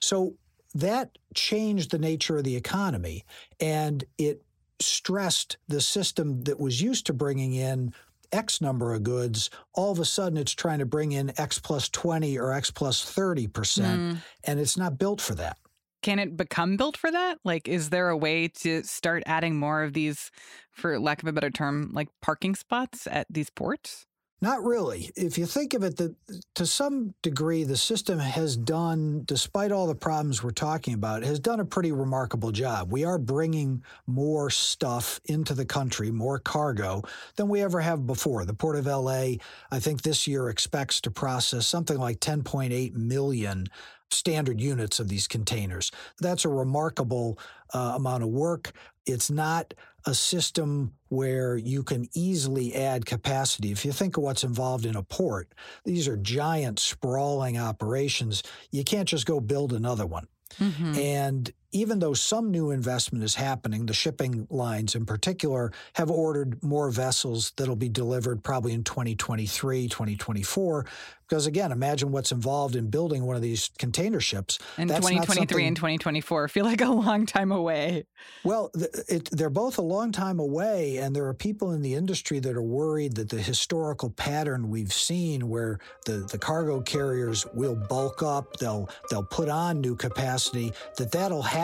So 0.00 0.34
that 0.74 1.16
changed 1.34 1.92
the 1.92 1.98
nature 1.98 2.36
of 2.36 2.44
the 2.44 2.56
economy 2.56 3.24
and 3.60 4.04
it 4.18 4.42
stressed 4.80 5.56
the 5.68 5.80
system 5.80 6.42
that 6.44 6.58
was 6.60 6.80
used 6.82 7.06
to 7.06 7.12
bringing 7.12 7.54
in 7.54 7.92
X 8.32 8.60
number 8.60 8.92
of 8.94 9.02
goods, 9.02 9.48
all 9.74 9.90
of 9.90 9.98
a 9.98 10.04
sudden 10.04 10.36
it's 10.36 10.52
trying 10.52 10.80
to 10.80 10.86
bring 10.86 11.12
in 11.12 11.32
X 11.40 11.58
plus 11.58 11.88
20 11.88 12.38
or 12.38 12.52
X 12.52 12.70
plus 12.70 13.02
30%, 13.04 13.48
Mm. 13.48 14.18
and 14.44 14.60
it's 14.60 14.76
not 14.76 14.98
built 14.98 15.20
for 15.20 15.34
that. 15.34 15.56
Can 16.02 16.18
it 16.18 16.36
become 16.36 16.76
built 16.76 16.96
for 16.96 17.10
that? 17.10 17.38
Like, 17.44 17.66
is 17.66 17.90
there 17.90 18.08
a 18.08 18.16
way 18.16 18.46
to 18.48 18.82
start 18.84 19.22
adding 19.26 19.56
more 19.58 19.82
of 19.82 19.94
these, 19.94 20.30
for 20.70 20.98
lack 21.00 21.22
of 21.22 21.28
a 21.28 21.32
better 21.32 21.50
term, 21.50 21.90
like 21.92 22.08
parking 22.22 22.54
spots 22.54 23.06
at 23.10 23.26
these 23.30 23.50
ports? 23.50 24.06
Not 24.40 24.62
really. 24.62 25.10
If 25.16 25.36
you 25.36 25.46
think 25.46 25.74
of 25.74 25.82
it, 25.82 25.96
the, 25.96 26.14
to 26.54 26.64
some 26.64 27.14
degree, 27.22 27.64
the 27.64 27.76
system 27.76 28.20
has 28.20 28.56
done, 28.56 29.22
despite 29.24 29.72
all 29.72 29.88
the 29.88 29.96
problems 29.96 30.42
we're 30.42 30.50
talking 30.52 30.94
about, 30.94 31.24
has 31.24 31.40
done 31.40 31.58
a 31.58 31.64
pretty 31.64 31.90
remarkable 31.90 32.52
job. 32.52 32.92
We 32.92 33.04
are 33.04 33.18
bringing 33.18 33.82
more 34.06 34.48
stuff 34.48 35.20
into 35.24 35.54
the 35.54 35.64
country, 35.64 36.12
more 36.12 36.38
cargo 36.38 37.02
than 37.34 37.48
we 37.48 37.62
ever 37.62 37.80
have 37.80 38.06
before. 38.06 38.44
The 38.44 38.54
Port 38.54 38.76
of 38.76 38.86
LA, 38.86 39.38
I 39.72 39.80
think 39.80 40.02
this 40.02 40.28
year 40.28 40.48
expects 40.50 41.00
to 41.00 41.10
process 41.10 41.66
something 41.66 41.98
like 41.98 42.20
10.8 42.20 42.94
million 42.94 43.66
standard 44.10 44.60
units 44.60 45.00
of 45.00 45.08
these 45.08 45.26
containers. 45.26 45.90
That's 46.20 46.44
a 46.44 46.48
remarkable 46.48 47.38
uh, 47.74 47.94
amount 47.96 48.22
of 48.22 48.30
work. 48.30 48.72
It's 49.04 49.30
not 49.30 49.74
a 50.06 50.14
system 50.14 50.92
where 51.08 51.56
you 51.56 51.82
can 51.82 52.08
easily 52.14 52.74
add 52.74 53.06
capacity. 53.06 53.72
If 53.72 53.84
you 53.84 53.92
think 53.92 54.16
of 54.16 54.22
what's 54.22 54.44
involved 54.44 54.86
in 54.86 54.96
a 54.96 55.02
port, 55.02 55.52
these 55.84 56.08
are 56.08 56.16
giant, 56.16 56.78
sprawling 56.78 57.58
operations. 57.58 58.42
You 58.70 58.84
can't 58.84 59.08
just 59.08 59.26
go 59.26 59.40
build 59.40 59.72
another 59.72 60.06
one. 60.06 60.28
Mm-hmm. 60.58 60.94
And 60.98 61.52
even 61.72 61.98
though 61.98 62.14
some 62.14 62.50
new 62.50 62.70
investment 62.70 63.22
is 63.22 63.34
happening, 63.34 63.86
the 63.86 63.92
shipping 63.92 64.46
lines 64.50 64.94
in 64.94 65.04
particular 65.04 65.70
have 65.94 66.10
ordered 66.10 66.62
more 66.62 66.90
vessels 66.90 67.52
that'll 67.56 67.76
be 67.76 67.90
delivered 67.90 68.42
probably 68.42 68.72
in 68.72 68.84
2023, 68.84 69.88
2024. 69.88 70.86
Because 71.28 71.46
again, 71.46 71.72
imagine 71.72 72.10
what's 72.10 72.32
involved 72.32 72.74
in 72.74 72.88
building 72.88 73.22
one 73.26 73.36
of 73.36 73.42
these 73.42 73.68
container 73.78 74.18
ships. 74.18 74.58
And 74.78 74.88
That's 74.88 75.00
2023 75.00 75.44
something- 75.44 75.66
and 75.66 75.76
2024 75.76 76.48
feel 76.48 76.64
like 76.64 76.80
a 76.80 76.88
long 76.88 77.26
time 77.26 77.52
away. 77.52 78.06
Well, 78.44 78.70
it, 79.08 79.28
they're 79.30 79.50
both 79.50 79.76
a 79.76 79.82
long 79.82 80.10
time 80.10 80.38
away, 80.38 80.96
and 80.96 81.14
there 81.14 81.26
are 81.26 81.34
people 81.34 81.72
in 81.72 81.82
the 81.82 81.92
industry 81.94 82.38
that 82.38 82.56
are 82.56 82.62
worried 82.62 83.16
that 83.16 83.28
the 83.28 83.42
historical 83.42 84.08
pattern 84.08 84.70
we've 84.70 84.92
seen, 84.92 85.50
where 85.50 85.80
the, 86.06 86.26
the 86.30 86.38
cargo 86.38 86.80
carriers 86.80 87.44
will 87.52 87.76
bulk 87.76 88.22
up, 88.22 88.56
they'll 88.56 88.88
they'll 89.10 89.22
put 89.22 89.50
on 89.50 89.82
new 89.82 89.96
capacity, 89.96 90.72
that 90.96 91.12
that'll 91.12 91.42
happen 91.42 91.57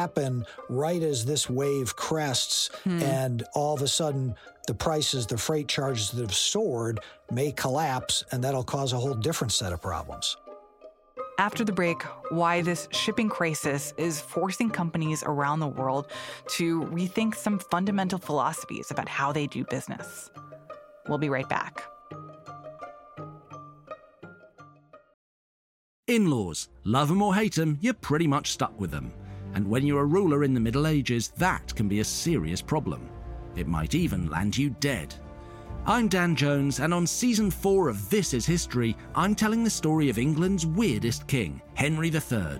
right 0.69 1.03
as 1.03 1.25
this 1.25 1.49
wave 1.49 1.97
crests, 1.97 2.71
hmm. 2.85 3.03
and 3.03 3.45
all 3.55 3.75
of 3.75 3.83
a 3.83 3.89
sudden 3.89 4.35
the 4.67 4.75
prices, 4.75 5.27
the 5.27 5.39
freight 5.39 5.69
charges 5.69 6.11
that 6.11 6.23
have 6.23 6.35
soared 6.35 7.01
may 7.31 7.53
collapse, 7.53 8.25
and 8.33 8.43
that'll 8.43 8.65
cause 8.65 8.93
a 8.93 8.97
whole 8.97 9.15
different 9.15 9.53
set 9.53 9.73
of 9.73 9.83
problems. 9.83 10.37
After 11.37 11.65
the 11.65 11.73
break, 11.73 12.03
why 12.31 12.63
this 12.63 12.89
shipping 12.93 13.29
crisis 13.29 13.93
is 13.97 14.21
forcing 14.21 14.71
companies 14.71 15.25
around 15.27 15.61
the 15.61 15.67
world 15.67 16.07
to 16.51 16.83
rethink 16.83 17.35
some 17.35 17.59
fundamental 17.59 18.19
philosophies 18.19 18.91
about 18.91 19.09
how 19.09 19.33
they 19.33 19.49
do 19.49 19.65
business. 19.65 20.31
We'll 21.09 21.19
be 21.19 21.29
right 21.29 21.49
back. 21.49 21.83
In 26.07 26.31
laws, 26.31 26.69
love 26.85 27.09
them 27.09 27.23
or 27.23 27.35
hate 27.35 27.55
them, 27.55 27.79
you're 27.81 27.95
pretty 27.95 28.27
much 28.27 28.53
stuck 28.53 28.79
with 28.79 28.91
them. 28.91 29.11
And 29.55 29.67
when 29.69 29.87
you're 29.87 30.03
a 30.03 30.05
ruler 30.05 30.45
in 30.45 30.53
the 30.53 30.61
Middle 30.61 30.87
Ages, 30.87 31.29
that 31.37 31.75
can 31.75 31.89
be 31.89 32.01
a 32.01 32.05
serious 32.05 32.61
problem. 32.61 33.09
It 33.57 33.69
might 33.69 33.95
even 33.95 34.29
land 34.29 34.59
you 34.59 34.71
dead. 34.81 35.15
I'm 35.87 36.09
Dan 36.09 36.35
Jones, 36.35 36.81
and 36.81 36.93
on 36.93 37.07
season 37.07 37.51
4 37.51 37.89
of 37.89 38.11
This 38.11 38.35
Is 38.35 38.47
History, 38.47 38.97
I'm 39.15 39.35
telling 39.35 39.63
the 39.63 39.71
story 39.71 40.09
of 40.09 40.19
England's 40.19 40.67
weirdest 40.67 41.27
king, 41.27 41.63
Henry 41.75 42.09
III. 42.09 42.59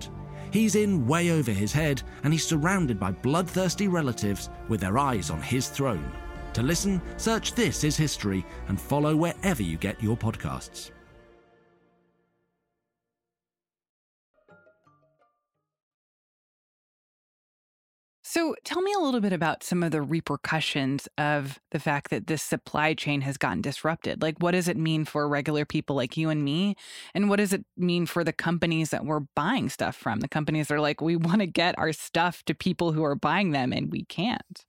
He's 0.51 0.75
in 0.75 1.05
way 1.05 1.31
over 1.31 1.51
his 1.51 1.73
head, 1.73 2.01
and 2.23 2.31
he's 2.31 2.47
surrounded 2.47 2.97
by 2.97 3.11
bloodthirsty 3.11 3.89
relatives 3.89 4.49
with 4.69 4.79
their 4.79 4.97
eyes 4.97 5.29
on 5.29 5.41
his 5.41 5.67
throne. 5.67 6.11
To 6.53 6.63
listen, 6.63 7.01
search 7.17 7.55
This 7.55 7.83
Is 7.83 7.97
History 7.97 8.45
and 8.69 8.79
follow 8.79 9.17
wherever 9.17 9.61
you 9.61 9.75
get 9.75 10.01
your 10.01 10.15
podcasts. 10.15 10.91
So, 18.35 18.53
tell 18.65 18.81
me 18.81 18.91
a 18.91 18.99
little 18.99 19.21
bit 19.21 19.31
about 19.31 19.63
some 19.63 19.81
of 19.81 19.93
the 19.93 20.01
repercussions 20.01 21.07
of 21.17 21.57
the 21.71 21.79
fact 21.79 22.09
that 22.09 22.27
this 22.27 22.43
supply 22.43 22.93
chain 22.93 23.21
has 23.21 23.37
gotten 23.37 23.61
disrupted. 23.61 24.21
Like, 24.21 24.39
what 24.39 24.51
does 24.51 24.67
it 24.67 24.75
mean 24.75 25.05
for 25.05 25.25
regular 25.29 25.63
people 25.63 25.95
like 25.95 26.17
you 26.17 26.29
and 26.29 26.43
me? 26.43 26.75
And 27.13 27.29
what 27.29 27.37
does 27.37 27.53
it 27.53 27.63
mean 27.77 28.05
for 28.05 28.25
the 28.25 28.33
companies 28.33 28.89
that 28.89 29.05
we're 29.05 29.21
buying 29.37 29.69
stuff 29.69 29.95
from? 29.95 30.19
The 30.19 30.27
companies 30.27 30.67
that 30.67 30.75
are 30.75 30.81
like, 30.81 30.99
we 30.99 31.15
want 31.15 31.39
to 31.39 31.47
get 31.47 31.79
our 31.79 31.93
stuff 31.93 32.43
to 32.43 32.53
people 32.53 32.91
who 32.91 33.05
are 33.05 33.15
buying 33.15 33.51
them 33.51 33.71
and 33.71 33.89
we 33.89 34.03
can't. 34.03 34.65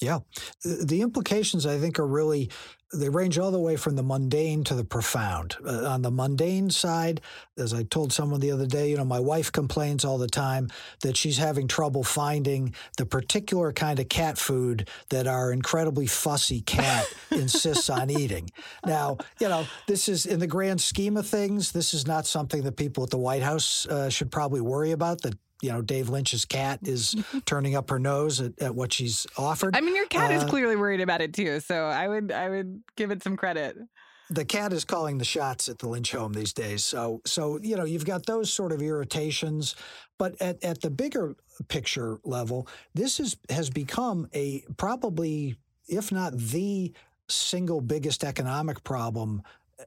Yeah. 0.00 0.20
The 0.64 1.02
implications, 1.02 1.66
I 1.66 1.78
think, 1.78 1.98
are 1.98 2.06
really, 2.06 2.50
they 2.92 3.08
range 3.08 3.36
all 3.36 3.50
the 3.50 3.58
way 3.58 3.76
from 3.76 3.96
the 3.96 4.02
mundane 4.02 4.62
to 4.64 4.74
the 4.74 4.84
profound. 4.84 5.56
Uh, 5.64 5.86
on 5.86 6.02
the 6.02 6.10
mundane 6.10 6.70
side, 6.70 7.20
as 7.56 7.74
I 7.74 7.82
told 7.82 8.12
someone 8.12 8.38
the 8.38 8.52
other 8.52 8.66
day, 8.66 8.90
you 8.90 8.96
know, 8.96 9.04
my 9.04 9.18
wife 9.18 9.50
complains 9.50 10.04
all 10.04 10.16
the 10.16 10.28
time 10.28 10.68
that 11.02 11.16
she's 11.16 11.38
having 11.38 11.66
trouble 11.66 12.04
finding 12.04 12.74
the 12.96 13.06
particular 13.06 13.72
kind 13.72 13.98
of 13.98 14.08
cat 14.08 14.38
food 14.38 14.88
that 15.10 15.26
our 15.26 15.52
incredibly 15.52 16.06
fussy 16.06 16.60
cat 16.60 17.06
insists 17.32 17.90
on 17.90 18.08
eating. 18.08 18.48
Now, 18.86 19.18
you 19.40 19.48
know, 19.48 19.66
this 19.88 20.08
is, 20.08 20.26
in 20.26 20.38
the 20.38 20.46
grand 20.46 20.80
scheme 20.80 21.16
of 21.16 21.26
things, 21.26 21.72
this 21.72 21.92
is 21.92 22.06
not 22.06 22.24
something 22.24 22.62
that 22.62 22.76
people 22.76 23.02
at 23.02 23.10
the 23.10 23.18
White 23.18 23.42
House 23.42 23.84
uh, 23.86 24.08
should 24.08 24.30
probably 24.30 24.60
worry 24.60 24.92
about, 24.92 25.22
that 25.22 25.34
you 25.62 25.72
know, 25.72 25.82
Dave 25.82 26.08
Lynch's 26.08 26.44
cat 26.44 26.80
is 26.82 27.16
turning 27.46 27.74
up 27.74 27.90
her 27.90 27.98
nose 27.98 28.40
at, 28.40 28.60
at 28.60 28.74
what 28.74 28.92
she's 28.92 29.26
offered. 29.36 29.76
I 29.76 29.80
mean, 29.80 29.96
your 29.96 30.06
cat 30.06 30.30
uh, 30.30 30.34
is 30.34 30.44
clearly 30.44 30.76
worried 30.76 31.00
about 31.00 31.20
it 31.20 31.34
too, 31.34 31.60
so 31.60 31.86
I 31.86 32.08
would 32.08 32.32
I 32.32 32.48
would 32.48 32.82
give 32.96 33.10
it 33.10 33.22
some 33.22 33.36
credit. 33.36 33.76
The 34.30 34.44
cat 34.44 34.74
is 34.74 34.84
calling 34.84 35.16
the 35.16 35.24
shots 35.24 35.68
at 35.70 35.78
the 35.78 35.88
Lynch 35.88 36.12
home 36.12 36.32
these 36.32 36.52
days. 36.52 36.84
So 36.84 37.22
so 37.24 37.58
you 37.62 37.76
know, 37.76 37.84
you've 37.84 38.04
got 38.04 38.26
those 38.26 38.52
sort 38.52 38.72
of 38.72 38.82
irritations, 38.82 39.74
but 40.18 40.40
at, 40.40 40.62
at 40.62 40.80
the 40.80 40.90
bigger 40.90 41.34
picture 41.68 42.18
level, 42.24 42.68
this 42.94 43.20
is 43.20 43.36
has 43.50 43.70
become 43.70 44.28
a 44.34 44.64
probably 44.76 45.56
if 45.88 46.12
not 46.12 46.36
the 46.36 46.92
single 47.28 47.80
biggest 47.80 48.24
economic 48.24 48.82
problem 48.84 49.42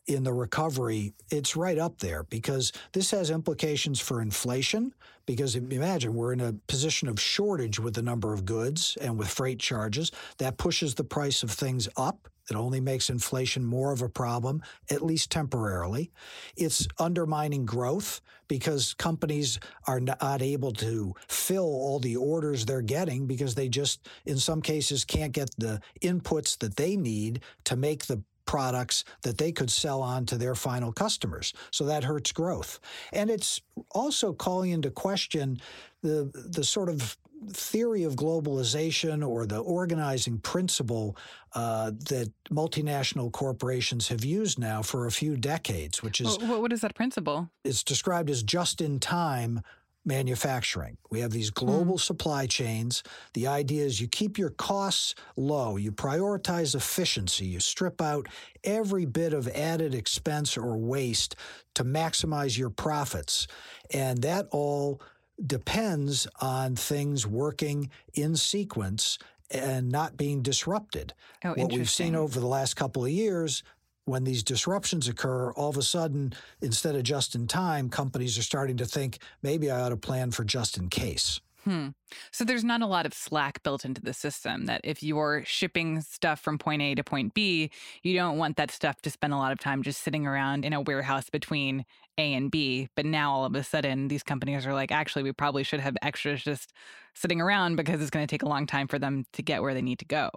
in 0.08 0.24
the 0.24 0.34
recovery, 0.34 1.14
it's 1.30 1.56
right 1.56 1.78
up 1.78 2.00
there 2.00 2.24
because 2.24 2.72
this 2.94 3.12
has 3.12 3.30
implications 3.30 4.00
for 4.00 4.22
inflation. 4.22 4.94
Because 5.26 5.56
imagine 5.56 6.16
we're 6.16 6.34
in 6.34 6.42
a 6.42 6.54
position 6.68 7.08
of 7.08 7.20
shortage 7.20 7.80
with 7.80 7.94
the 7.94 8.02
number 8.02 8.34
of 8.34 8.44
goods 8.44 8.98
and 9.00 9.18
with 9.18 9.30
freight 9.30 9.60
charges. 9.60 10.12
That 10.40 10.58
pushes 10.58 10.96
the 10.96 11.04
price 11.04 11.44
of 11.44 11.52
things 11.52 11.88
up. 11.96 12.28
It 12.50 12.56
only 12.56 12.82
makes 12.82 13.10
inflation 13.10 13.64
more 13.64 13.94
of 13.94 14.02
a 14.02 14.10
problem, 14.10 14.62
at 14.90 15.04
least 15.04 15.30
temporarily. 15.30 16.12
It's 16.58 16.88
undermining 17.00 17.66
growth 17.66 18.20
because 18.48 18.94
companies 18.96 19.60
are 19.88 20.02
not 20.02 20.42
able 20.42 20.74
to 20.74 21.14
fill 21.30 21.64
all 21.64 22.00
the 22.00 22.18
orders 22.18 22.66
they're 22.66 22.82
getting 22.82 23.28
because 23.28 23.56
they 23.56 23.70
just, 23.70 24.10
in 24.26 24.38
some 24.38 24.62
cases, 24.62 25.06
can't 25.06 25.32
get 25.32 25.52
the 25.58 25.80
inputs 26.02 26.58
that 26.58 26.76
they 26.76 26.98
need 26.98 27.42
to 27.66 27.78
make 27.78 28.08
the 28.08 28.22
products 28.46 29.04
that 29.22 29.38
they 29.38 29.52
could 29.52 29.70
sell 29.70 30.02
on 30.02 30.26
to 30.28 30.38
their 30.38 30.56
final 30.56 30.92
customers. 30.92 31.54
So 31.72 31.86
that 31.86 32.04
hurts 32.04 32.32
growth. 32.32 32.80
And 33.14 33.30
it's 33.30 33.62
also 33.92 34.34
calling 34.34 34.72
into 34.72 34.92
question 34.92 35.60
the 36.02 36.32
the 36.34 36.64
sort 36.64 36.90
of 36.90 37.18
theory 37.50 38.04
of 38.04 38.16
globalization 38.16 39.28
or 39.28 39.46
the 39.46 39.58
organizing 39.60 40.38
principle 40.40 41.18
uh, 41.54 41.92
that 42.10 42.32
multinational 42.52 43.32
corporations 43.32 44.08
have 44.08 44.24
used 44.24 44.60
now 44.60 44.82
for 44.82 45.08
a 45.08 45.12
few 45.12 45.36
decades, 45.36 46.04
which 46.04 46.22
is 46.22 46.38
well, 46.40 46.62
what 46.62 46.72
is 46.72 46.82
that 46.82 46.96
principle? 46.96 47.50
It's 47.64 47.84
described 47.84 48.30
as 48.30 48.44
just 48.44 48.80
in 48.80 49.00
time 49.00 49.62
manufacturing. 50.06 50.98
We 51.10 51.20
have 51.20 51.32
these 51.32 51.52
global 51.52 51.96
mm. 51.96 52.00
supply 52.00 52.48
chains. 52.48 53.04
The 53.34 53.48
idea 53.48 53.86
is 53.86 54.02
you 54.02 54.08
keep 54.08 54.38
your 54.38 54.50
costs 54.50 55.16
low, 55.36 55.78
you 55.78 55.92
prioritize 55.92 56.76
efficiency, 56.76 57.46
you 57.46 57.60
strip 57.60 58.02
out 58.02 58.28
every 58.64 59.06
bit 59.06 59.34
of 59.34 59.48
added 59.50 59.94
expense 59.94 60.58
or 60.58 60.78
waste 60.78 61.36
to 61.76 61.84
maximize 61.84 62.58
your 62.58 62.70
profits. 62.70 63.48
And 63.94 64.22
that 64.24 64.48
all 64.52 65.02
depends 65.46 66.28
on 66.40 66.76
things 66.76 67.26
working 67.28 67.90
in 68.14 68.36
sequence 68.36 69.18
and 69.50 69.90
not 69.90 70.18
being 70.18 70.42
disrupted. 70.42 71.14
Oh, 71.44 71.54
what 71.54 71.72
we've 71.72 71.90
seen 71.90 72.16
over 72.16 72.40
the 72.40 72.48
last 72.48 72.76
couple 72.76 73.04
of 73.04 73.12
years 73.12 73.64
when 74.06 74.24
these 74.24 74.44
disruptions 74.44 75.08
occur, 75.08 75.52
all 75.52 75.70
of 75.70 75.78
a 75.78 75.84
sudden, 75.84 76.34
instead 76.62 76.96
of 76.96 77.04
just 77.04 77.36
in 77.36 77.48
time, 77.48 77.90
companies 77.90 78.38
are 78.38 78.44
starting 78.44 78.78
to 78.78 78.86
think 78.86 79.20
maybe 79.42 79.70
I 79.70 79.82
ought 79.82 79.90
to 79.90 79.98
plan 79.98 80.32
for 80.32 80.44
just 80.44 80.78
in 80.78 80.90
case. 80.90 81.40
Hmm. 81.64 81.90
So 82.32 82.44
there's 82.44 82.64
not 82.64 82.82
a 82.82 82.88
lot 82.88 83.06
of 83.06 83.14
slack 83.14 83.62
built 83.62 83.86
into 83.86 84.02
the 84.02 84.14
system 84.14 84.66
that 84.66 84.82
if 84.84 85.04
you're 85.04 85.44
shipping 85.46 86.02
stuff 86.02 86.42
from 86.42 86.58
point 86.58 86.82
A 86.82 86.96
to 86.96 87.04
point 87.04 87.36
B, 87.36 87.70
you 88.02 88.16
don't 88.16 88.40
want 88.40 88.58
that 88.58 88.72
stuff 88.72 89.00
to 89.04 89.12
spend 89.12 89.32
a 89.32 89.38
lot 89.38 89.52
of 89.52 89.60
time 89.60 89.84
just 89.84 90.02
sitting 90.02 90.26
around 90.26 90.66
in 90.66 90.74
a 90.74 90.82
warehouse 90.82 91.30
between 91.30 91.86
A 92.18 92.34
and 92.34 92.50
B. 92.50 92.90
But 92.96 93.06
now 93.06 93.32
all 93.32 93.46
of 93.46 93.54
a 93.54 93.64
sudden, 93.64 94.08
these 94.08 94.24
companies 94.24 94.66
are 94.66 94.74
like, 94.74 94.92
actually, 94.92 95.22
we 95.22 95.34
probably 95.34 95.64
should 95.64 95.82
have 95.82 95.96
extras 96.02 96.42
just 96.44 96.74
sitting 97.14 97.40
around 97.40 97.76
because 97.76 98.02
it's 98.02 98.10
going 98.10 98.26
to 98.26 98.32
take 98.32 98.44
a 98.44 98.50
long 98.50 98.66
time 98.66 98.88
for 98.88 98.98
them 98.98 99.26
to 99.34 99.44
get 99.44 99.62
where 99.62 99.76
they 99.76 99.84
need 99.84 100.00
to 100.00 100.06
go. 100.06 100.32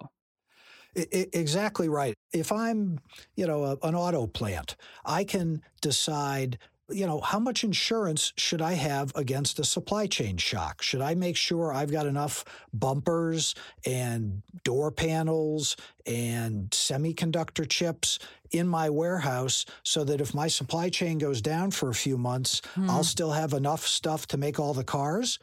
I, 0.96 1.26
exactly 1.32 1.88
right. 1.88 2.14
If 2.32 2.52
I'm, 2.52 3.00
you 3.36 3.46
know, 3.46 3.64
a, 3.64 3.78
an 3.86 3.94
auto 3.94 4.26
plant, 4.26 4.76
I 5.04 5.24
can 5.24 5.62
decide 5.80 6.58
you 6.90 7.06
know, 7.06 7.20
how 7.20 7.38
much 7.38 7.64
insurance 7.64 8.32
should 8.36 8.60
I 8.60 8.74
have 8.74 9.12
against 9.16 9.58
a 9.58 9.64
supply 9.64 10.06
chain 10.06 10.36
shock? 10.36 10.82
Should 10.82 11.00
I 11.00 11.14
make 11.14 11.36
sure 11.36 11.72
I've 11.72 11.90
got 11.90 12.06
enough 12.06 12.44
bumpers 12.74 13.54
and 13.86 14.42
door 14.64 14.90
panels 14.90 15.76
and 16.04 16.70
semiconductor 16.70 17.68
chips 17.68 18.18
in 18.50 18.68
my 18.68 18.90
warehouse 18.90 19.64
so 19.82 20.04
that 20.04 20.20
if 20.20 20.34
my 20.34 20.46
supply 20.46 20.90
chain 20.90 21.16
goes 21.18 21.40
down 21.40 21.70
for 21.70 21.88
a 21.88 21.94
few 21.94 22.18
months, 22.18 22.60
hmm. 22.74 22.90
I'll 22.90 23.04
still 23.04 23.32
have 23.32 23.54
enough 23.54 23.86
stuff 23.86 24.26
to 24.28 24.36
make 24.36 24.60
all 24.60 24.74
the 24.74 24.84
cars? 24.84 25.38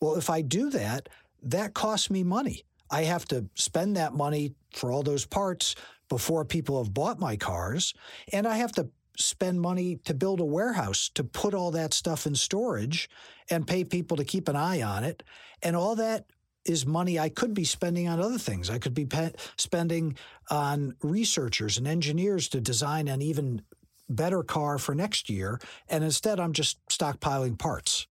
Well, 0.00 0.16
if 0.16 0.28
I 0.28 0.42
do 0.42 0.70
that, 0.70 1.08
that 1.42 1.72
costs 1.72 2.10
me 2.10 2.24
money. 2.24 2.64
I 2.90 3.04
have 3.04 3.24
to 3.26 3.46
spend 3.54 3.96
that 3.96 4.14
money 4.14 4.54
for 4.74 4.90
all 4.90 5.02
those 5.02 5.26
parts 5.26 5.74
before 6.08 6.44
people 6.44 6.82
have 6.82 6.92
bought 6.92 7.20
my 7.20 7.36
cars. 7.36 7.94
And 8.32 8.46
I 8.46 8.56
have 8.56 8.72
to 8.72 8.88
spend 9.16 9.60
money 9.60 9.96
to 10.04 10.14
build 10.14 10.40
a 10.40 10.44
warehouse 10.44 11.10
to 11.14 11.24
put 11.24 11.54
all 11.54 11.70
that 11.72 11.94
stuff 11.94 12.26
in 12.26 12.34
storage 12.34 13.08
and 13.50 13.66
pay 13.66 13.84
people 13.84 14.16
to 14.16 14.24
keep 14.24 14.48
an 14.48 14.56
eye 14.56 14.82
on 14.82 15.04
it. 15.04 15.22
And 15.62 15.76
all 15.76 15.96
that 15.96 16.26
is 16.64 16.86
money 16.86 17.18
I 17.18 17.28
could 17.28 17.54
be 17.54 17.64
spending 17.64 18.08
on 18.08 18.20
other 18.20 18.38
things. 18.38 18.70
I 18.70 18.78
could 18.78 18.94
be 18.94 19.06
pe- 19.06 19.32
spending 19.56 20.16
on 20.50 20.94
researchers 21.02 21.78
and 21.78 21.86
engineers 21.86 22.48
to 22.50 22.60
design 22.60 23.08
an 23.08 23.22
even 23.22 23.62
better 24.08 24.42
car 24.42 24.78
for 24.78 24.94
next 24.94 25.30
year. 25.30 25.60
And 25.88 26.04
instead, 26.04 26.40
I'm 26.40 26.52
just 26.52 26.84
stockpiling 26.88 27.58
parts. 27.58 28.06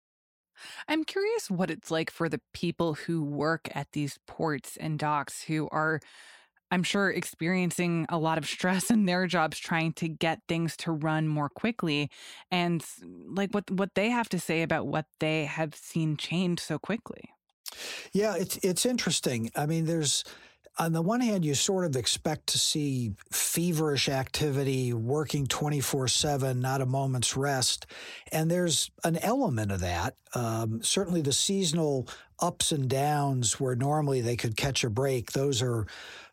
I'm 0.89 1.05
curious 1.05 1.51
what 1.51 1.71
it's 1.71 1.91
like 1.91 2.11
for 2.11 2.29
the 2.29 2.41
people 2.53 2.95
who 2.95 3.23
work 3.23 3.69
at 3.75 3.93
these 3.93 4.19
ports 4.27 4.77
and 4.77 4.99
docks 4.99 5.43
who 5.43 5.69
are 5.71 6.01
I'm 6.71 6.83
sure 6.83 7.11
experiencing 7.11 8.07
a 8.09 8.19
lot 8.19 8.39
of 8.39 8.47
stress 8.47 8.91
in 8.91 9.07
their 9.07 9.27
jobs 9.27 9.59
trying 9.59 9.93
to 9.95 10.09
get 10.09 10.41
things 10.49 10.77
to 10.79 10.93
run 10.93 11.29
more 11.29 11.49
quickly 11.49 12.11
and 12.51 12.85
like 13.03 13.53
what 13.53 13.71
what 13.71 13.95
they 13.95 14.11
have 14.11 14.29
to 14.31 14.41
say 14.41 14.63
about 14.63 14.87
what 14.87 15.07
they 15.21 15.45
have 15.45 15.75
seen 15.75 16.17
change 16.17 16.61
so 16.61 16.79
quickly. 16.79 17.31
Yeah, 18.13 18.35
it's 18.37 18.57
it's 18.63 18.87
interesting. 18.87 19.51
I 19.55 19.67
mean, 19.67 19.85
there's 19.85 20.25
on 20.79 20.93
the 20.93 21.03
one 21.03 21.21
hand, 21.21 21.45
you 21.45 21.55
sort 21.55 21.85
of 21.85 21.97
expect 21.97 22.47
to 22.49 22.59
see 22.59 23.13
feverish 23.33 24.09
activity, 24.09 24.93
working 24.93 25.47
24 25.47 26.09
7, 26.09 26.61
not 26.61 26.81
a 26.81 26.87
moment's 26.87 27.37
rest. 27.37 27.87
And 28.31 28.51
there's 28.51 28.91
an 29.05 29.17
element 29.19 29.73
of 29.73 29.81
that. 29.81 30.15
Um, 30.35 30.81
certainly, 30.83 31.21
the 31.21 31.33
seasonal 31.33 32.09
ups 32.41 32.71
and 32.71 32.89
downs 32.89 33.59
where 33.59 33.75
normally 33.75 34.21
they 34.21 34.37
could 34.37 34.57
catch 34.57 34.85
a 34.85 34.91
break, 34.91 35.33
those 35.33 35.61
are 35.61 35.87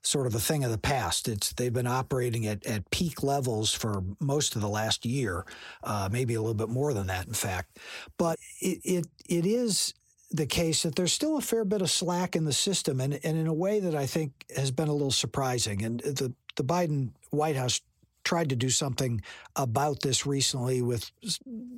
sort 0.03 0.27
of 0.27 0.35
a 0.35 0.39
thing 0.39 0.63
of 0.63 0.69
the 0.69 0.77
past. 0.77 1.27
It's 1.27 1.53
they've 1.53 1.73
been 1.73 1.87
operating 1.87 2.45
at, 2.45 2.63
at 2.67 2.89
peak 2.91 3.23
levels 3.23 3.73
for 3.73 4.03
most 4.19 4.55
of 4.55 4.61
the 4.61 4.69
last 4.69 5.05
year, 5.05 5.45
uh, 5.83 6.07
maybe 6.11 6.35
a 6.35 6.41
little 6.41 6.53
bit 6.53 6.69
more 6.69 6.93
than 6.93 7.07
that, 7.07 7.25
in 7.25 7.33
fact. 7.33 7.79
But 8.17 8.37
it 8.61 8.79
it, 8.83 9.07
it 9.27 9.45
is 9.47 9.93
the 10.31 10.45
case 10.45 10.83
that 10.83 10.95
there's 10.95 11.13
still 11.13 11.37
a 11.37 11.41
fair 11.41 11.65
bit 11.65 11.81
of 11.81 11.89
slack 11.89 12.35
in 12.35 12.45
the 12.45 12.53
system, 12.53 12.99
and, 12.99 13.19
and 13.23 13.37
in 13.37 13.47
a 13.47 13.53
way 13.53 13.79
that 13.79 13.95
I 13.95 14.05
think 14.05 14.31
has 14.55 14.71
been 14.71 14.87
a 14.87 14.93
little 14.93 15.11
surprising. 15.11 15.83
And 15.83 15.99
the 15.99 16.33
the 16.55 16.63
Biden 16.63 17.11
White 17.31 17.55
House 17.55 17.81
tried 18.23 18.49
to 18.49 18.55
do 18.55 18.69
something 18.69 19.21
about 19.55 20.01
this 20.01 20.25
recently 20.25 20.81
with 20.81 21.11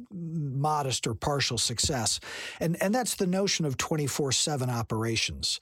modest 0.10 1.06
or 1.06 1.14
partial 1.14 1.58
success. 1.58 2.20
And, 2.60 2.82
and 2.82 2.96
that's 2.96 3.16
the 3.16 3.28
notion 3.28 3.66
of 3.66 3.78
24 3.78 4.32
7 4.32 4.70
operations. 4.70 5.60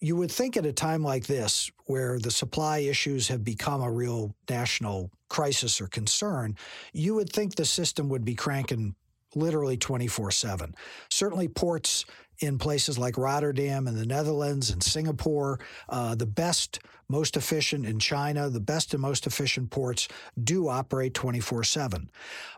You 0.00 0.16
would 0.16 0.32
think 0.32 0.56
at 0.56 0.66
a 0.66 0.72
time 0.72 1.02
like 1.02 1.26
this, 1.26 1.70
where 1.86 2.18
the 2.18 2.32
supply 2.32 2.78
issues 2.78 3.28
have 3.28 3.44
become 3.44 3.80
a 3.80 3.90
real 3.90 4.34
national 4.50 5.10
crisis 5.30 5.80
or 5.80 5.86
concern, 5.86 6.56
you 6.92 7.14
would 7.14 7.32
think 7.32 7.54
the 7.54 7.64
system 7.64 8.08
would 8.08 8.24
be 8.24 8.34
cranking 8.34 8.96
literally 9.36 9.76
24 9.76 10.30
7. 10.30 10.74
Certainly, 11.10 11.48
ports 11.48 12.04
in 12.40 12.58
places 12.58 12.98
like 12.98 13.16
Rotterdam 13.16 13.86
and 13.86 13.96
the 13.96 14.06
Netherlands 14.06 14.70
and 14.70 14.82
Singapore. 14.82 15.60
Uh, 15.88 16.14
the 16.14 16.26
best, 16.26 16.80
most 17.08 17.36
efficient 17.36 17.86
in 17.86 17.98
China, 17.98 18.48
the 18.48 18.60
best 18.60 18.92
and 18.92 19.02
most 19.02 19.26
efficient 19.26 19.70
ports 19.70 20.08
do 20.42 20.68
operate 20.68 21.14
24 21.14 21.64
7. 21.64 22.10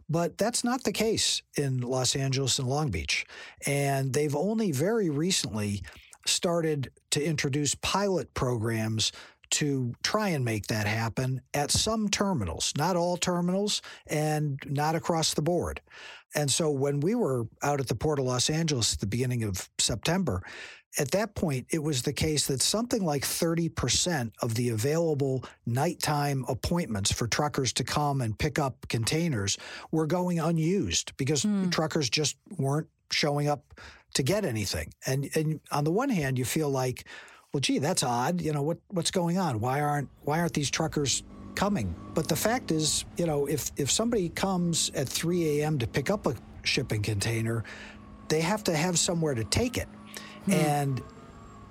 But 0.09 0.39
that's 0.39 0.65
not 0.65 0.85
the 0.85 0.93
case 0.93 1.43
in 1.57 1.81
Los 1.81 2.15
Angeles 2.15 2.59
and 2.59 2.69
Long 2.69 2.91
Beach. 2.91 3.27
And 3.67 4.13
they've 4.13 4.37
only 4.37 4.73
very 4.73 5.11
recently 5.11 5.83
started 6.27 6.91
to 7.11 7.25
introduce 7.25 7.75
pilot 7.77 8.33
programs 8.35 9.13
to 9.49 9.95
try 10.03 10.29
and 10.31 10.45
make 10.45 10.67
that 10.67 10.87
happen 10.87 11.41
at 11.55 11.71
some 11.71 12.09
terminals, 12.09 12.73
not 12.77 12.97
all 12.97 13.17
terminals 13.17 13.81
and 14.09 14.59
not 14.67 14.97
across 14.97 15.35
the 15.35 15.43
board. 15.43 15.81
And 16.37 16.51
so 16.51 16.71
when 16.71 17.01
we 17.01 17.15
were 17.15 17.49
out 17.63 17.81
at 17.81 17.89
the 17.89 17.95
Port 17.95 18.19
of 18.19 18.27
Los 18.27 18.51
Angeles 18.51 18.93
at 18.93 19.01
the 19.01 19.07
beginning 19.07 19.43
of 19.43 19.69
September, 19.79 20.43
at 20.99 21.11
that 21.11 21.35
point, 21.35 21.67
it 21.71 21.83
was 21.83 22.03
the 22.03 22.13
case 22.13 22.47
that 22.47 22.63
something 22.63 23.05
like 23.05 23.23
30% 23.23 24.33
of 24.41 24.55
the 24.55 24.71
available 24.71 25.45
nighttime 25.67 26.45
appointments 26.49 27.13
for 27.13 27.27
truckers 27.27 27.73
to 27.75 27.85
come 27.85 28.21
and 28.21 28.39
pick 28.39 28.59
up 28.59 28.87
containers 28.89 29.59
were 29.91 30.07
going 30.07 30.39
unused 30.39 31.13
because 31.17 31.43
hmm. 31.43 31.69
truckers 31.71 32.09
just 32.09 32.37
weren't 32.57 32.89
showing 33.11 33.49
up 33.49 33.75
to 34.15 34.23
get 34.23 34.45
anything. 34.45 34.93
And 35.07 35.29
and 35.35 35.61
on 35.71 35.85
the 35.85 35.93
one 35.93 36.09
hand, 36.09 36.39
you 36.39 36.45
feel 36.45 36.71
like, 36.71 37.07
well, 37.53 37.61
gee, 37.61 37.79
that's 37.79 38.03
odd. 38.03 38.41
You 38.41 38.53
know 38.53 38.63
what 38.63 38.79
what's 38.89 39.11
going 39.11 39.39
on? 39.39 39.61
Why 39.61 39.81
aren't 39.81 40.09
why 40.23 40.41
aren't 40.41 40.55
these 40.55 40.71
truckers 40.71 41.23
coming? 41.57 41.95
But 42.15 42.29
the 42.29 42.37
fact 42.37 42.71
is, 42.71 43.05
you 43.17 43.27
know, 43.27 43.47
if 43.47 43.73
if 43.77 43.91
somebody 43.91 44.29
comes 44.29 44.91
at 44.95 45.09
3 45.09 45.61
a.m. 45.61 45.79
to 45.79 45.87
pick 45.87 46.11
up 46.11 46.27
a 46.27 46.35
shipping 46.63 47.03
container, 47.03 47.65
they 48.29 48.41
have 48.41 48.63
to 48.65 48.77
have 48.77 48.99
somewhere 48.99 49.35
to 49.35 49.45
take 49.45 49.77
it. 49.77 49.89
Hmm. 50.45 50.53
And 50.53 51.03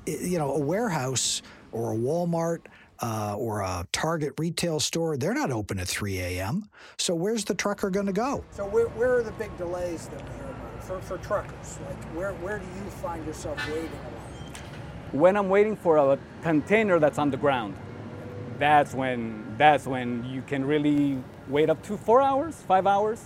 you 0.06 0.38
know, 0.38 0.54
a 0.54 0.60
warehouse 0.60 1.42
or 1.72 1.94
a 1.94 1.96
Walmart 1.96 2.62
uh, 3.01 3.36
or 3.38 3.62
a 3.62 3.88
Target 3.92 4.34
retail 4.38 4.80
store, 4.80 5.18
they're 5.18 5.34
not 5.34 5.51
open 5.51 5.80
at 5.80 5.88
3 5.88 6.20
a.m. 6.20 6.70
So 6.98 7.13
where's 7.15 7.44
the 7.44 7.56
trucker 7.56 7.89
going 7.89 8.06
to 8.06 8.13
go? 8.13 8.44
So 8.51 8.65
where, 8.65 8.88
where 8.89 9.18
are 9.18 9.24
the 9.24 9.32
big 9.34 9.56
delays 9.58 10.08
that 10.08 10.22
we 10.22 10.36
hear 10.36 10.46
about 10.46 10.84
for, 10.84 11.01
for 11.01 11.18
truckers? 11.18 11.80
Like 11.86 12.04
where, 12.15 12.34
where 12.36 12.60
do 12.60 12.65
you 12.65 12.89
find 12.92 13.25
yourself 13.25 13.58
waiting 13.70 13.89
a 13.89 13.94
lot? 13.94 14.58
When 15.12 15.38
I'm 15.38 15.50
waiting 15.50 15.75
for 15.75 15.98
a 15.98 16.20
container 16.42 17.00
that's 17.00 17.18
on 17.18 17.32
the 17.32 17.38
ground, 17.38 17.75
that's 18.59 18.93
when 18.93 19.55
that's 19.57 19.85
when 19.85 20.25
you 20.25 20.41
can 20.41 20.65
really 20.65 21.21
wait 21.47 21.69
up 21.69 21.81
to 21.83 21.97
four 21.97 22.21
hours, 22.21 22.55
five 22.67 22.88
hours. 22.88 23.21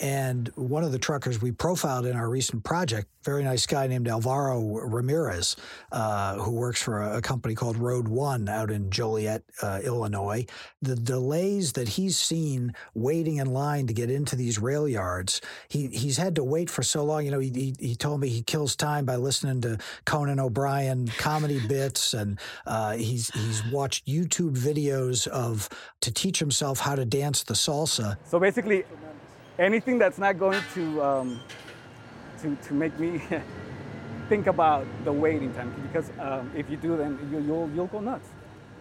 And 0.00 0.48
one 0.56 0.84
of 0.84 0.92
the 0.92 0.98
truckers 0.98 1.40
we 1.40 1.52
profiled 1.52 2.06
in 2.06 2.16
our 2.16 2.28
recent 2.28 2.64
project, 2.64 3.08
very 3.24 3.42
nice 3.42 3.66
guy 3.66 3.86
named 3.86 4.08
Alvaro 4.08 4.60
Ramirez, 4.60 5.56
uh, 5.90 6.36
who 6.36 6.52
works 6.52 6.82
for 6.82 7.02
a, 7.02 7.18
a, 7.18 7.22
company 7.22 7.54
called 7.54 7.76
Road 7.76 8.06
One 8.06 8.48
out 8.48 8.70
in 8.70 8.88
Joliet, 8.88 9.42
uh, 9.62 9.80
Illinois. 9.82 10.46
The 10.80 10.94
delays 10.94 11.72
that 11.72 11.88
he's 11.88 12.16
seen 12.16 12.72
waiting 12.94 13.38
in 13.38 13.48
line 13.48 13.88
to 13.88 13.92
get 13.92 14.10
into 14.10 14.36
these 14.36 14.60
rail 14.60 14.88
yards, 14.88 15.40
he, 15.68 15.88
he's 15.88 16.18
had 16.18 16.36
to 16.36 16.44
wait 16.44 16.70
for 16.70 16.84
so 16.84 17.04
long. 17.04 17.24
You 17.24 17.32
know, 17.32 17.40
he, 17.40 17.50
he, 17.50 17.74
he 17.80 17.94
told 17.96 18.20
me 18.20 18.28
he 18.28 18.42
kills 18.42 18.76
time 18.76 19.04
by 19.04 19.16
listening 19.16 19.60
to 19.62 19.78
Conan 20.04 20.38
O'Brien 20.38 21.08
comedy 21.18 21.58
bits, 21.68 22.14
and 22.14 22.38
uh, 22.64 22.92
he's 22.92 23.30
he's 23.30 23.64
watched 23.72 24.06
YouTube 24.06 24.56
videos 24.56 25.26
of 25.26 25.68
to 26.00 26.12
teach 26.12 26.38
himself 26.38 26.78
how 26.78 26.94
to 26.94 27.04
dance 27.04 27.42
the 27.42 27.54
salsa. 27.54 28.16
So 28.24 28.38
basically, 28.38 28.84
anything 29.58 29.98
that's 29.98 30.18
not 30.18 30.38
going 30.38 30.62
to 30.74 31.02
um, 31.02 31.40
to, 32.40 32.56
to 32.56 32.74
make 32.74 32.98
me 32.98 33.20
think 34.28 34.46
about 34.46 34.86
the 35.04 35.12
waiting 35.12 35.52
time 35.54 35.74
because 35.82 36.10
um, 36.18 36.50
if 36.54 36.68
you 36.68 36.76
do 36.76 36.96
then 36.96 37.18
you, 37.30 37.38
will 37.38 37.70
you'll 37.74 37.86
go 37.86 38.00
nuts 38.00 38.28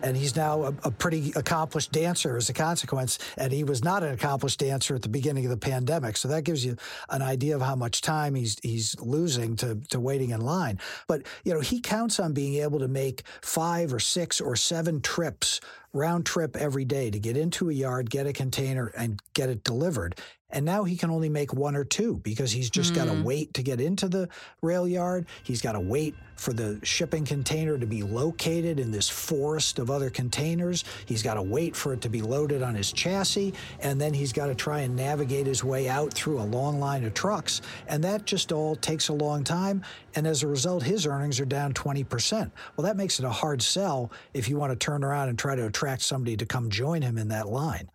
and 0.02 0.16
he's 0.16 0.36
now 0.36 0.64
a, 0.64 0.74
a, 0.84 0.92
pretty 0.92 1.32
accomplished 1.36 1.92
dancer 1.92 2.38
as 2.38 2.50
a 2.50 2.54
consequence. 2.54 3.18
And 3.38 3.52
he 3.52 3.64
was 3.64 3.84
not 3.84 4.04
an 4.04 4.14
accomplished 4.14 4.60
dancer 4.60 4.96
at 4.96 5.02
the 5.02 5.10
beginning 5.10 5.46
of 5.46 5.52
the 5.52 5.58
pandemic, 5.58 6.18
so 6.18 6.28
that 6.28 6.44
gives 6.44 6.66
you 6.66 6.76
an 7.10 7.22
idea 7.22 7.56
of 7.56 7.62
how 7.62 7.76
much 7.76 8.02
time 8.02 8.36
he's 8.36 8.58
he's 8.62 9.00
losing 9.00 9.56
to 9.58 9.76
to 9.90 10.00
waiting 10.00 10.32
in 10.32 10.42
line. 10.42 10.80
But 11.08 11.24
you 11.44 11.54
know, 11.54 11.60
he 11.60 11.80
counts 11.80 12.20
on 12.20 12.34
being 12.34 12.62
able 12.62 12.80
to 12.80 12.88
make 12.88 13.24
five 13.42 13.94
or 13.94 14.00
six 14.00 14.42
or 14.42 14.56
seven 14.56 15.02
trips 15.02 15.62
round 15.94 16.26
trip 16.26 16.58
every 16.58 16.86
day 16.86 17.10
to 17.10 17.20
get 17.20 17.38
into 17.38 17.70
a 17.70 17.74
yard, 17.74 18.10
get 18.10 18.28
a 18.28 18.34
container, 18.34 18.88
and 18.98 19.20
get 19.34 19.50
it 19.50 19.64
delivered. 19.64 20.20
And 20.56 20.66
now 20.66 20.86
he 20.86 20.96
can 20.96 21.12
only 21.12 21.28
make 21.28 21.54
one 21.54 21.76
or 21.76 21.84
two 21.84 22.22
because 22.24 22.50
he's 22.50 22.70
just 22.70 22.94
mm. 22.94 22.96
got 22.96 23.06
to 23.06 23.24
wait 23.24 23.54
to 23.56 23.62
get 23.62 23.82
into 23.82 24.08
the 24.08 24.30
rail 24.62 24.88
yard. 24.88 25.28
He's 25.44 25.62
got 25.62 25.74
to 25.74 25.82
wait 25.82 26.16
for 26.38 26.54
the 26.54 26.80
shipping 26.82 27.26
container 27.26 27.78
to 27.78 27.86
be 27.86 28.04
located 28.04 28.80
in 28.80 28.90
this 28.90 29.10
forest 29.10 29.80
of 29.80 29.92
other 29.92 30.10
containers. 30.10 30.86
He's 31.06 31.22
got 31.22 31.34
to 31.34 31.42
wait 31.42 31.76
for 31.76 31.92
it 31.92 32.00
to 32.02 32.10
be 32.10 32.22
loaded 32.22 32.64
on 32.64 32.74
his 32.74 32.94
chassis. 32.94 33.54
And 33.82 34.00
then 34.00 34.14
he's 34.14 34.32
got 34.32 34.48
to 34.48 34.56
try 34.56 34.80
and 34.80 34.96
navigate 34.96 35.46
his 35.46 35.62
way 35.62 35.90
out 35.90 36.14
through 36.14 36.40
a 36.40 36.44
long 36.44 36.80
line 36.80 37.04
of 37.04 37.14
trucks. 37.14 37.62
And 37.90 38.02
that 38.06 38.24
just 38.24 38.54
all 38.54 38.78
takes 38.78 39.10
a 39.10 39.14
long 39.14 39.44
time. 39.44 39.84
And 40.16 40.26
as 40.26 40.42
a 40.42 40.48
result, 40.48 40.84
his 40.84 41.06
earnings 41.06 41.38
are 41.42 41.46
down 41.46 41.74
20%. 41.74 42.50
Well, 42.78 42.86
that 42.88 42.96
makes 42.96 43.20
it 43.20 43.26
a 43.26 43.30
hard 43.30 43.62
sell 43.62 44.10
if 44.34 44.48
you 44.48 44.56
want 44.56 44.72
to 44.72 44.78
turn 44.78 45.04
around 45.04 45.28
and 45.28 45.38
try 45.38 45.58
to 45.58 45.66
attract 45.66 46.02
somebody 46.02 46.38
to 46.38 46.46
come 46.46 46.70
join 46.70 47.02
him 47.02 47.18
in 47.18 47.28
that 47.28 47.50
line. 47.50 47.90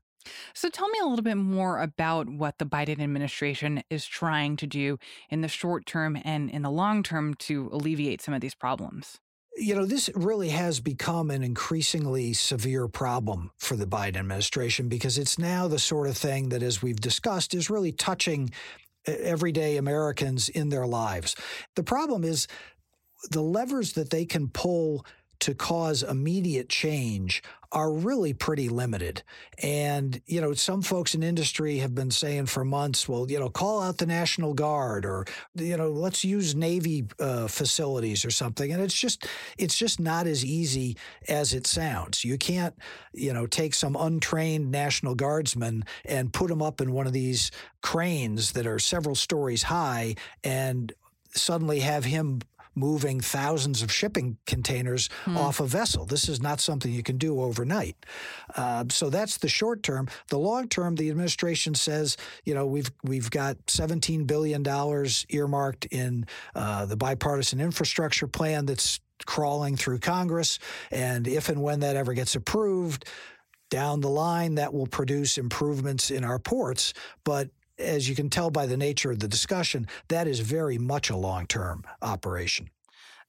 So 0.55 0.69
tell 0.69 0.89
me 0.89 0.99
a 1.03 1.07
little 1.07 1.23
bit 1.23 1.37
more 1.37 1.81
about 1.81 2.29
what 2.29 2.59
the 2.59 2.67
Biden 2.67 3.01
administration 3.01 3.83
is 3.91 4.07
trying 4.07 4.57
to 4.57 4.67
do 4.67 4.99
in 5.31 5.41
the 5.41 5.49
short 5.49 5.87
term 5.87 6.19
and 6.25 6.51
in 6.51 6.63
the 6.63 6.71
long 6.71 7.03
term 7.03 7.35
to 7.35 7.69
alleviate 7.73 8.21
some 8.21 8.35
of 8.35 8.41
these 8.41 8.55
problems. 8.55 9.19
You 9.57 9.75
know, 9.75 9.85
this 9.85 10.09
really 10.15 10.51
has 10.51 10.81
become 10.81 11.31
an 11.31 11.43
increasingly 11.43 12.33
severe 12.33 12.87
problem 12.89 13.51
for 13.59 13.77
the 13.77 13.87
Biden 13.87 14.17
administration 14.17 14.89
because 14.89 15.19
it's 15.19 15.39
now 15.39 15.69
the 15.69 15.79
sort 15.79 16.09
of 16.09 16.17
thing 16.17 16.51
that, 16.51 16.63
as 16.63 16.83
we've 16.83 17.01
discussed, 17.01 17.53
is 17.53 17.69
really 17.69 17.93
touching 17.93 18.51
everyday 19.07 19.77
Americans 19.77 20.49
in 20.49 20.69
their 20.69 20.87
lives. 20.87 21.35
The 21.75 21.83
problem 21.83 22.23
is 22.25 22.47
the 23.31 23.43
levers 23.43 23.95
that 23.95 24.11
they 24.11 24.25
can 24.25 24.49
pull 24.49 25.05
to 25.41 25.55
cause 25.55 26.03
immediate 26.03 26.69
change 26.69 27.43
are 27.73 27.93
really 27.93 28.33
pretty 28.33 28.69
limited. 28.69 29.23
And, 29.63 30.21
you 30.27 30.41
know, 30.41 30.55
some 30.55 30.83
folks 30.83 31.15
in 31.15 31.23
industry 31.23 31.79
have 31.79 31.95
been 31.95 32.11
saying 32.11 32.47
for 32.47 32.65
months, 32.65 33.09
well, 33.09 33.31
you 33.31 33.39
know, 33.39 33.49
call 33.49 33.81
out 33.81 33.99
the 33.99 34.07
National 34.07 34.55
Guard 34.55 35.07
or, 35.07 35.25
you 35.55 35.77
know, 35.77 35.91
let's 35.91 36.25
use 36.25 36.57
Navy 36.57 37.07
uh, 37.21 37.47
facilities 37.47 38.25
or 38.25 38.33
something. 38.33 38.73
And 38.73 38.83
it's 38.83 38.95
just, 38.95 39.27
it's 39.57 39.79
just 39.79 40.01
not 40.01 40.27
as 40.27 40.45
easy 40.45 40.97
as 41.29 41.55
it 41.55 41.67
sounds. 41.67 42.25
You 42.25 42.39
can't, 42.39 42.75
you 43.13 43.33
know, 43.33 43.47
take 43.47 43.75
some 43.75 43.95
untrained 43.95 44.73
National 44.73 45.15
Guardsman 45.15 45.85
and 46.05 46.33
put 46.33 46.49
them 46.49 46.63
up 46.63 46.81
in 46.81 46.93
one 46.93 47.07
of 47.07 47.13
these 47.13 47.53
cranes 47.83 48.53
that 48.53 48.67
are 48.67 48.81
several 48.81 49.15
stories 49.15 49.63
high 49.63 50.17
and 50.43 50.93
suddenly 51.35 51.79
have 51.81 52.05
him 52.05 52.41
moving 52.81 53.21
thousands 53.21 53.83
of 53.83 53.93
shipping 53.93 54.39
containers 54.47 55.09
hmm. 55.25 55.37
off 55.37 55.61
a 55.61 55.67
vessel. 55.67 56.07
This 56.07 56.29
is 56.29 56.41
not 56.41 56.61
something 56.61 56.91
you 56.91 57.03
can 57.03 57.19
do 57.19 57.41
overnight. 57.41 57.95
Uh, 58.57 58.85
so 58.89 59.11
that's 59.11 59.37
the 59.37 59.49
short 59.49 59.83
term. 59.83 60.09
The 60.29 60.39
long 60.39 60.69
term, 60.69 60.97
the 60.97 61.11
administration 61.11 61.75
says, 61.75 62.17
you 62.45 62.55
know, 62.55 62.67
we've 62.67 62.91
we've 63.05 63.31
got 63.31 63.59
17 63.69 64.25
billion 64.25 64.63
dollars 64.63 65.27
earmarked 65.29 65.85
in 65.87 66.27
uh, 66.55 66.87
the 66.87 66.97
bipartisan 66.97 67.61
infrastructure 67.61 68.27
plan 68.27 68.67
that's 68.67 68.99
crawling 69.27 69.77
through 69.77 69.99
Congress, 69.99 70.59
and 70.91 71.29
if 71.29 71.51
and 71.51 71.63
when 71.63 71.81
that 71.81 71.95
ever 71.95 72.15
gets 72.15 72.35
approved 72.35 73.05
down 73.69 74.01
the 74.01 74.09
line 74.09 74.57
that 74.57 74.75
will 74.75 74.87
produce 74.87 75.39
improvements 75.39 76.11
in 76.11 76.25
our 76.25 76.41
ports 76.41 76.93
but 77.25 77.51
as 77.81 78.09
you 78.09 78.15
can 78.15 78.31
tell 78.31 78.51
by 78.51 78.67
the 78.67 78.77
nature 78.77 79.11
of 79.11 79.19
the 79.19 79.29
discussion, 79.29 79.87
that 80.09 80.27
is 80.27 80.41
very 80.41 80.79
much 80.79 81.11
a 81.11 81.17
long 81.17 81.47
term 81.47 81.85
operation. 82.03 82.71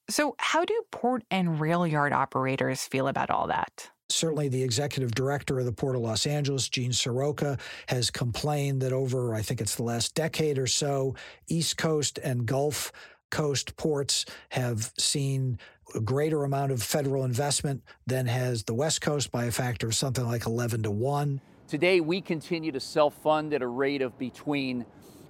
So, 0.10 0.36
how 0.40 0.66
do 0.66 0.84
port 0.92 1.24
and 1.32 1.60
rail 1.60 1.88
yard 1.88 2.14
operators 2.14 2.84
feel 2.84 3.08
about 3.08 3.30
all 3.30 3.48
that? 3.48 3.90
Certainly, 4.10 4.50
the 4.50 4.64
executive 4.64 5.16
director 5.16 5.60
of 5.60 5.66
the 5.66 5.72
Port 5.72 5.96
of 5.96 6.02
Los 6.02 6.28
Angeles, 6.28 6.68
Gene 6.68 6.92
Seroka, 6.92 7.58
has 7.88 8.12
complained 8.12 8.82
that 8.82 8.92
over, 8.92 9.34
I 9.34 9.42
think 9.42 9.62
it's 9.62 9.76
the 9.76 9.84
last 9.84 10.16
decade 10.16 10.60
or 10.60 10.68
so, 10.68 11.16
East 11.48 11.78
Coast 11.78 12.20
and 12.22 12.46
Gulf 12.46 12.92
Coast 13.30 13.78
ports 13.78 14.26
have 14.50 14.92
seen 14.98 15.58
a 15.96 16.02
greater 16.02 16.44
amount 16.44 16.74
of 16.74 16.84
federal 16.84 17.24
investment 17.24 17.82
than 18.06 18.26
has 18.26 18.64
the 18.64 18.74
West 18.74 19.02
Coast 19.02 19.32
by 19.32 19.46
a 19.46 19.52
factor 19.52 19.88
of 19.88 19.96
something 19.96 20.26
like 20.26 20.46
11 20.46 20.84
to 20.84 20.92
1. 20.92 21.42
Today, 21.72 22.02
we 22.02 22.20
continue 22.20 22.74
to 22.74 22.82
self-fund 22.82 23.54
at 23.54 23.62
a 23.62 23.68
rate 23.68 24.02
of 24.02 24.20
between 24.20 24.86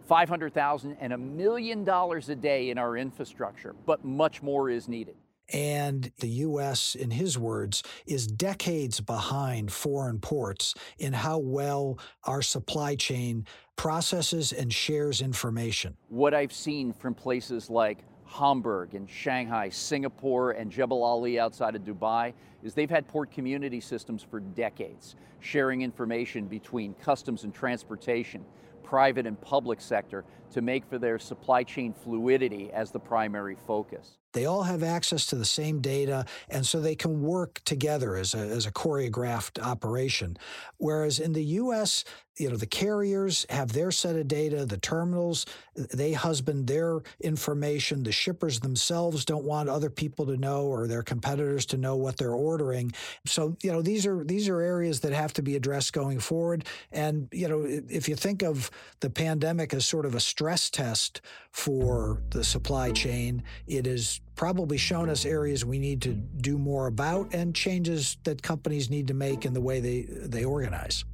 500,000 0.07 0.97
and 0.99 1.13
a 1.13 1.17
million 1.19 1.83
dollars 1.83 2.29
a 2.29 2.35
day 2.35 2.71
in 2.71 2.79
our 2.79 2.97
infrastructure, 2.97 3.75
but 3.85 4.03
much 4.03 4.41
more 4.41 4.67
is 4.67 4.87
needed. 4.87 5.17
And 5.53 6.11
the 6.17 6.29
U.S., 6.29 6.95
in 6.95 7.11
his 7.11 7.37
words, 7.37 7.83
is 8.07 8.25
decades 8.25 9.01
behind 9.01 9.71
foreign 9.71 10.17
ports 10.17 10.73
in 10.97 11.13
how 11.13 11.37
well 11.37 11.99
our 12.23 12.41
supply 12.41 12.95
chain 12.95 13.45
processes 13.75 14.51
and 14.51 14.73
shares 14.73 15.21
information. 15.21 15.95
What 16.07 16.33
I've 16.33 16.53
seen 16.53 16.91
from 16.91 17.13
places 17.13 17.69
like 17.69 17.99
Hamburg 18.31 18.95
and 18.95 19.09
Shanghai, 19.09 19.67
Singapore, 19.67 20.51
and 20.51 20.71
Jebel 20.71 21.03
Ali 21.03 21.37
outside 21.37 21.75
of 21.75 21.83
Dubai 21.83 22.33
is 22.63 22.73
they've 22.73 22.89
had 22.89 23.07
port 23.07 23.29
community 23.29 23.81
systems 23.81 24.23
for 24.23 24.39
decades, 24.39 25.17
sharing 25.41 25.81
information 25.81 26.47
between 26.47 26.93
customs 26.93 27.43
and 27.43 27.53
transportation, 27.53 28.45
private 28.83 29.27
and 29.27 29.39
public 29.41 29.81
sector 29.81 30.23
to 30.51 30.61
make 30.61 30.85
for 30.85 30.97
their 30.97 31.19
supply 31.19 31.63
chain 31.63 31.93
fluidity 31.93 32.71
as 32.71 32.91
the 32.91 32.99
primary 32.99 33.57
focus. 33.67 34.17
They 34.33 34.45
all 34.45 34.63
have 34.63 34.81
access 34.81 35.25
to 35.27 35.35
the 35.35 35.45
same 35.45 35.81
data, 35.81 36.25
and 36.49 36.65
so 36.65 36.79
they 36.79 36.95
can 36.95 37.21
work 37.21 37.61
together 37.65 38.15
as 38.15 38.33
a, 38.33 38.37
as 38.37 38.65
a 38.65 38.71
choreographed 38.71 39.61
operation. 39.61 40.37
Whereas 40.77 41.19
in 41.19 41.33
the 41.33 41.43
U.S., 41.43 42.05
you 42.37 42.49
know, 42.49 42.55
the 42.55 42.65
carriers 42.65 43.45
have 43.49 43.73
their 43.73 43.91
set 43.91 44.15
of 44.15 44.27
data, 44.27 44.65
the 44.65 44.77
terminals, 44.77 45.45
they 45.75 46.13
husband 46.13 46.65
their 46.65 47.01
information. 47.19 48.03
The 48.03 48.11
shippers 48.11 48.61
themselves 48.61 49.25
don't 49.25 49.43
want 49.43 49.69
other 49.69 49.89
people 49.89 50.25
to 50.27 50.37
know 50.37 50.65
or 50.65 50.87
their 50.87 51.03
competitors 51.03 51.65
to 51.67 51.77
know 51.77 51.97
what 51.97 52.17
they're 52.17 52.33
ordering. 52.33 52.93
So, 53.25 53.57
you 53.61 53.71
know, 53.71 53.81
these 53.81 54.05
are 54.07 54.23
these 54.23 54.47
are 54.47 54.61
areas 54.61 55.01
that 55.01 55.11
have 55.11 55.33
to 55.33 55.41
be 55.41 55.55
addressed 55.55 55.93
going 55.93 56.19
forward. 56.19 56.65
And, 56.91 57.27
you 57.31 57.47
know, 57.47 57.63
if 57.63 58.07
you 58.07 58.15
think 58.15 58.43
of 58.43 58.71
the 59.01 59.09
pandemic 59.09 59.73
as 59.73 59.85
sort 59.85 60.05
of 60.05 60.15
a 60.15 60.19
stress 60.41 60.71
test 60.71 61.21
for 61.51 62.23
the 62.31 62.43
supply 62.43 62.89
chain, 62.91 63.43
it 63.67 63.85
is 63.85 64.21
probably 64.33 64.75
shown 64.75 65.07
us 65.07 65.23
areas 65.23 65.63
we 65.63 65.77
need 65.77 66.01
to 66.01 66.15
do 66.15 66.57
more 66.57 66.87
about 66.87 67.31
and 67.31 67.53
changes 67.53 68.17
that 68.23 68.41
companies 68.41 68.89
need 68.89 69.07
to 69.07 69.13
make 69.13 69.45
in 69.45 69.53
the 69.53 69.61
way 69.61 69.79
they, 69.79 70.01
they 70.09 70.43
organize. 70.43 71.05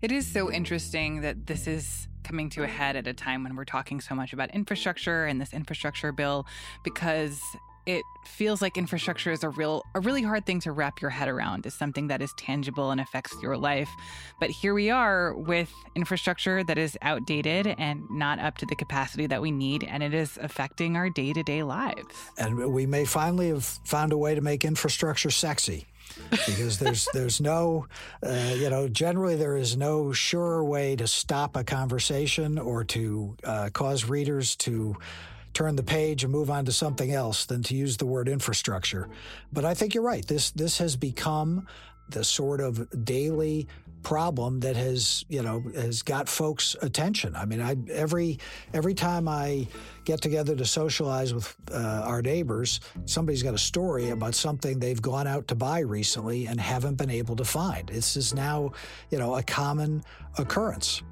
It 0.00 0.10
is 0.10 0.26
so 0.26 0.50
interesting 0.50 1.20
that 1.20 1.46
this 1.46 1.66
is 1.66 2.08
coming 2.24 2.48
to 2.48 2.62
a 2.62 2.66
head 2.66 2.96
at 2.96 3.06
a 3.06 3.12
time 3.12 3.44
when 3.44 3.56
we're 3.56 3.66
talking 3.66 4.00
so 4.00 4.14
much 4.14 4.32
about 4.32 4.54
infrastructure 4.54 5.26
and 5.26 5.38
this 5.38 5.52
infrastructure 5.52 6.12
bill 6.12 6.46
because 6.82 7.38
it 7.88 8.04
feels 8.22 8.60
like 8.60 8.76
infrastructure 8.76 9.32
is 9.32 9.42
a 9.42 9.48
real 9.48 9.82
a 9.94 10.00
really 10.00 10.20
hard 10.20 10.44
thing 10.44 10.60
to 10.60 10.72
wrap 10.72 11.00
your 11.00 11.10
head 11.10 11.26
around 11.26 11.64
is 11.64 11.72
something 11.72 12.08
that 12.08 12.20
is 12.20 12.30
tangible 12.34 12.90
and 12.90 13.00
affects 13.00 13.34
your 13.42 13.56
life. 13.56 13.88
But 14.38 14.50
here 14.50 14.74
we 14.74 14.90
are 14.90 15.32
with 15.32 15.72
infrastructure 15.96 16.62
that 16.64 16.76
is 16.76 16.98
outdated 17.00 17.66
and 17.78 18.04
not 18.10 18.40
up 18.40 18.58
to 18.58 18.66
the 18.66 18.76
capacity 18.76 19.26
that 19.28 19.40
we 19.40 19.50
need 19.50 19.84
and 19.84 20.02
it 20.02 20.12
is 20.12 20.38
affecting 20.42 20.96
our 20.96 21.08
day-to-day 21.08 21.62
lives. 21.62 22.14
And 22.36 22.74
we 22.74 22.84
may 22.84 23.06
finally 23.06 23.48
have 23.48 23.64
found 23.64 24.12
a 24.12 24.18
way 24.18 24.34
to 24.34 24.42
make 24.42 24.66
infrastructure 24.66 25.30
sexy 25.30 25.86
because 26.30 26.78
there's 26.78 27.08
there's 27.14 27.40
no 27.40 27.86
uh, 28.22 28.54
you 28.54 28.68
know 28.68 28.86
generally 28.86 29.36
there 29.36 29.56
is 29.56 29.78
no 29.78 30.12
sure 30.12 30.62
way 30.62 30.94
to 30.94 31.06
stop 31.06 31.56
a 31.56 31.64
conversation 31.64 32.58
or 32.58 32.84
to 32.84 33.34
uh, 33.44 33.70
cause 33.72 34.04
readers 34.04 34.56
to 34.56 34.94
turn 35.58 35.74
the 35.74 35.82
page 35.82 36.22
and 36.22 36.32
move 36.32 36.50
on 36.52 36.64
to 36.64 36.70
something 36.70 37.12
else 37.12 37.44
than 37.44 37.64
to 37.64 37.74
use 37.74 37.96
the 37.96 38.06
word 38.06 38.28
infrastructure. 38.28 39.08
But 39.52 39.64
I 39.64 39.74
think 39.74 39.92
you're 39.92 40.04
right. 40.04 40.24
This 40.24 40.52
this 40.52 40.78
has 40.78 40.94
become 40.94 41.66
the 42.10 42.22
sort 42.22 42.60
of 42.60 43.04
daily 43.04 43.66
problem 44.04 44.60
that 44.60 44.76
has 44.76 45.24
you 45.28 45.42
know 45.42 45.60
has 45.74 46.02
got 46.02 46.28
folks 46.28 46.76
attention 46.82 47.34
i 47.34 47.44
mean 47.44 47.60
i 47.60 47.74
every 47.90 48.38
every 48.72 48.94
time 48.94 49.26
i 49.26 49.66
get 50.04 50.20
together 50.20 50.54
to 50.54 50.64
socialize 50.64 51.34
with 51.34 51.56
uh, 51.72 52.02
our 52.06 52.22
neighbors 52.22 52.78
somebody's 53.06 53.42
got 53.42 53.54
a 53.54 53.58
story 53.58 54.10
about 54.10 54.36
something 54.36 54.78
they've 54.78 55.02
gone 55.02 55.26
out 55.26 55.48
to 55.48 55.56
buy 55.56 55.80
recently 55.80 56.46
and 56.46 56.60
haven't 56.60 56.94
been 56.94 57.10
able 57.10 57.34
to 57.34 57.44
find 57.44 57.88
this 57.88 58.16
is 58.16 58.32
now 58.32 58.70
you 59.10 59.18
know 59.18 59.34
a 59.34 59.42
common 59.42 60.00
occurrence 60.38 61.02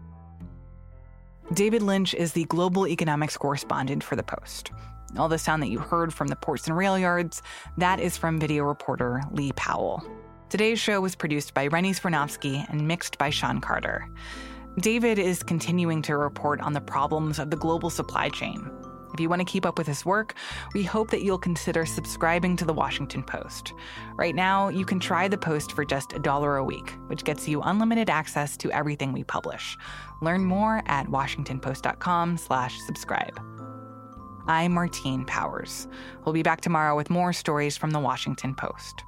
David 1.53 1.81
Lynch 1.81 2.13
is 2.13 2.33
the 2.33 2.45
global 2.45 2.89
economics 2.89 3.37
correspondent 3.37 4.03
for 4.03 4.17
The 4.17 4.25
Post. 4.25 4.73
All 5.17 5.29
the 5.29 5.39
sound 5.39 5.63
that 5.63 5.69
you 5.69 5.79
heard 5.79 6.13
from 6.13 6.27
the 6.27 6.35
ports 6.35 6.67
and 6.67 6.77
rail 6.77 6.99
yards, 6.99 7.41
that 7.79 8.01
is 8.01 8.17
from 8.17 8.41
video 8.41 8.65
reporter 8.65 9.23
Lee 9.31 9.53
Powell. 9.53 10.05
Today's 10.49 10.81
show 10.81 11.01
was 11.01 11.15
produced 11.15 11.55
by 11.55 11.69
Rennie 11.69 11.93
Svirnovskiy 11.93 12.69
and 12.69 12.89
mixed 12.89 13.17
by 13.17 13.31
Sean 13.31 13.61
Carter. 13.61 14.09
David 14.81 15.21
is 15.21 15.45
continuing 15.45 16.03
to 16.03 16.17
report 16.17 16.61
on 16.61 16.73
the 16.73 16.81
problems 16.81 17.39
of 17.39 17.51
the 17.51 17.57
global 17.57 17.91
supply 17.91 18.29
chain. 18.29 18.69
If 19.17 19.21
you 19.21 19.31
want 19.31 19.41
to 19.41 19.47
keep 19.47 19.65
up 19.65 19.79
with 19.79 19.87
his 19.87 20.05
work, 20.05 20.35
we 20.75 20.83
hope 20.83 21.09
that 21.09 21.23
you'll 21.23 21.39
consider 21.39 21.87
subscribing 21.87 22.55
to 22.57 22.67
the 22.67 22.75
Washington 22.75 23.23
Post. 23.23 23.73
Right 24.15 24.35
now, 24.35 24.69
you 24.69 24.85
can 24.85 25.01
try 25.01 25.27
the 25.27 25.39
Post 25.39 25.73
for 25.73 25.87
just 25.87 26.13
a 26.13 26.19
dollar 26.19 26.59
a 26.59 26.65
week, 26.65 26.93
which 27.07 27.25
gets 27.25 27.49
you 27.49 27.63
unlimited 27.63 28.11
access 28.11 28.59
to 28.59 28.71
everything 28.73 29.15
we 29.15 29.25
publish. 29.25 29.79
Learn 30.21 30.45
more 30.45 30.83
at 30.85 31.07
washingtonpost.com/slash-subscribe. 31.07 33.41
I'm 34.47 34.75
Martine 34.75 35.25
Powers. 35.25 35.89
We'll 36.27 36.35
be 36.35 36.43
back 36.43 36.61
tomorrow 36.61 36.95
with 36.95 37.09
more 37.09 37.33
stories 37.33 37.79
from 37.79 37.93
the 37.93 38.01
Washington 38.01 38.55
Post. 38.55 39.03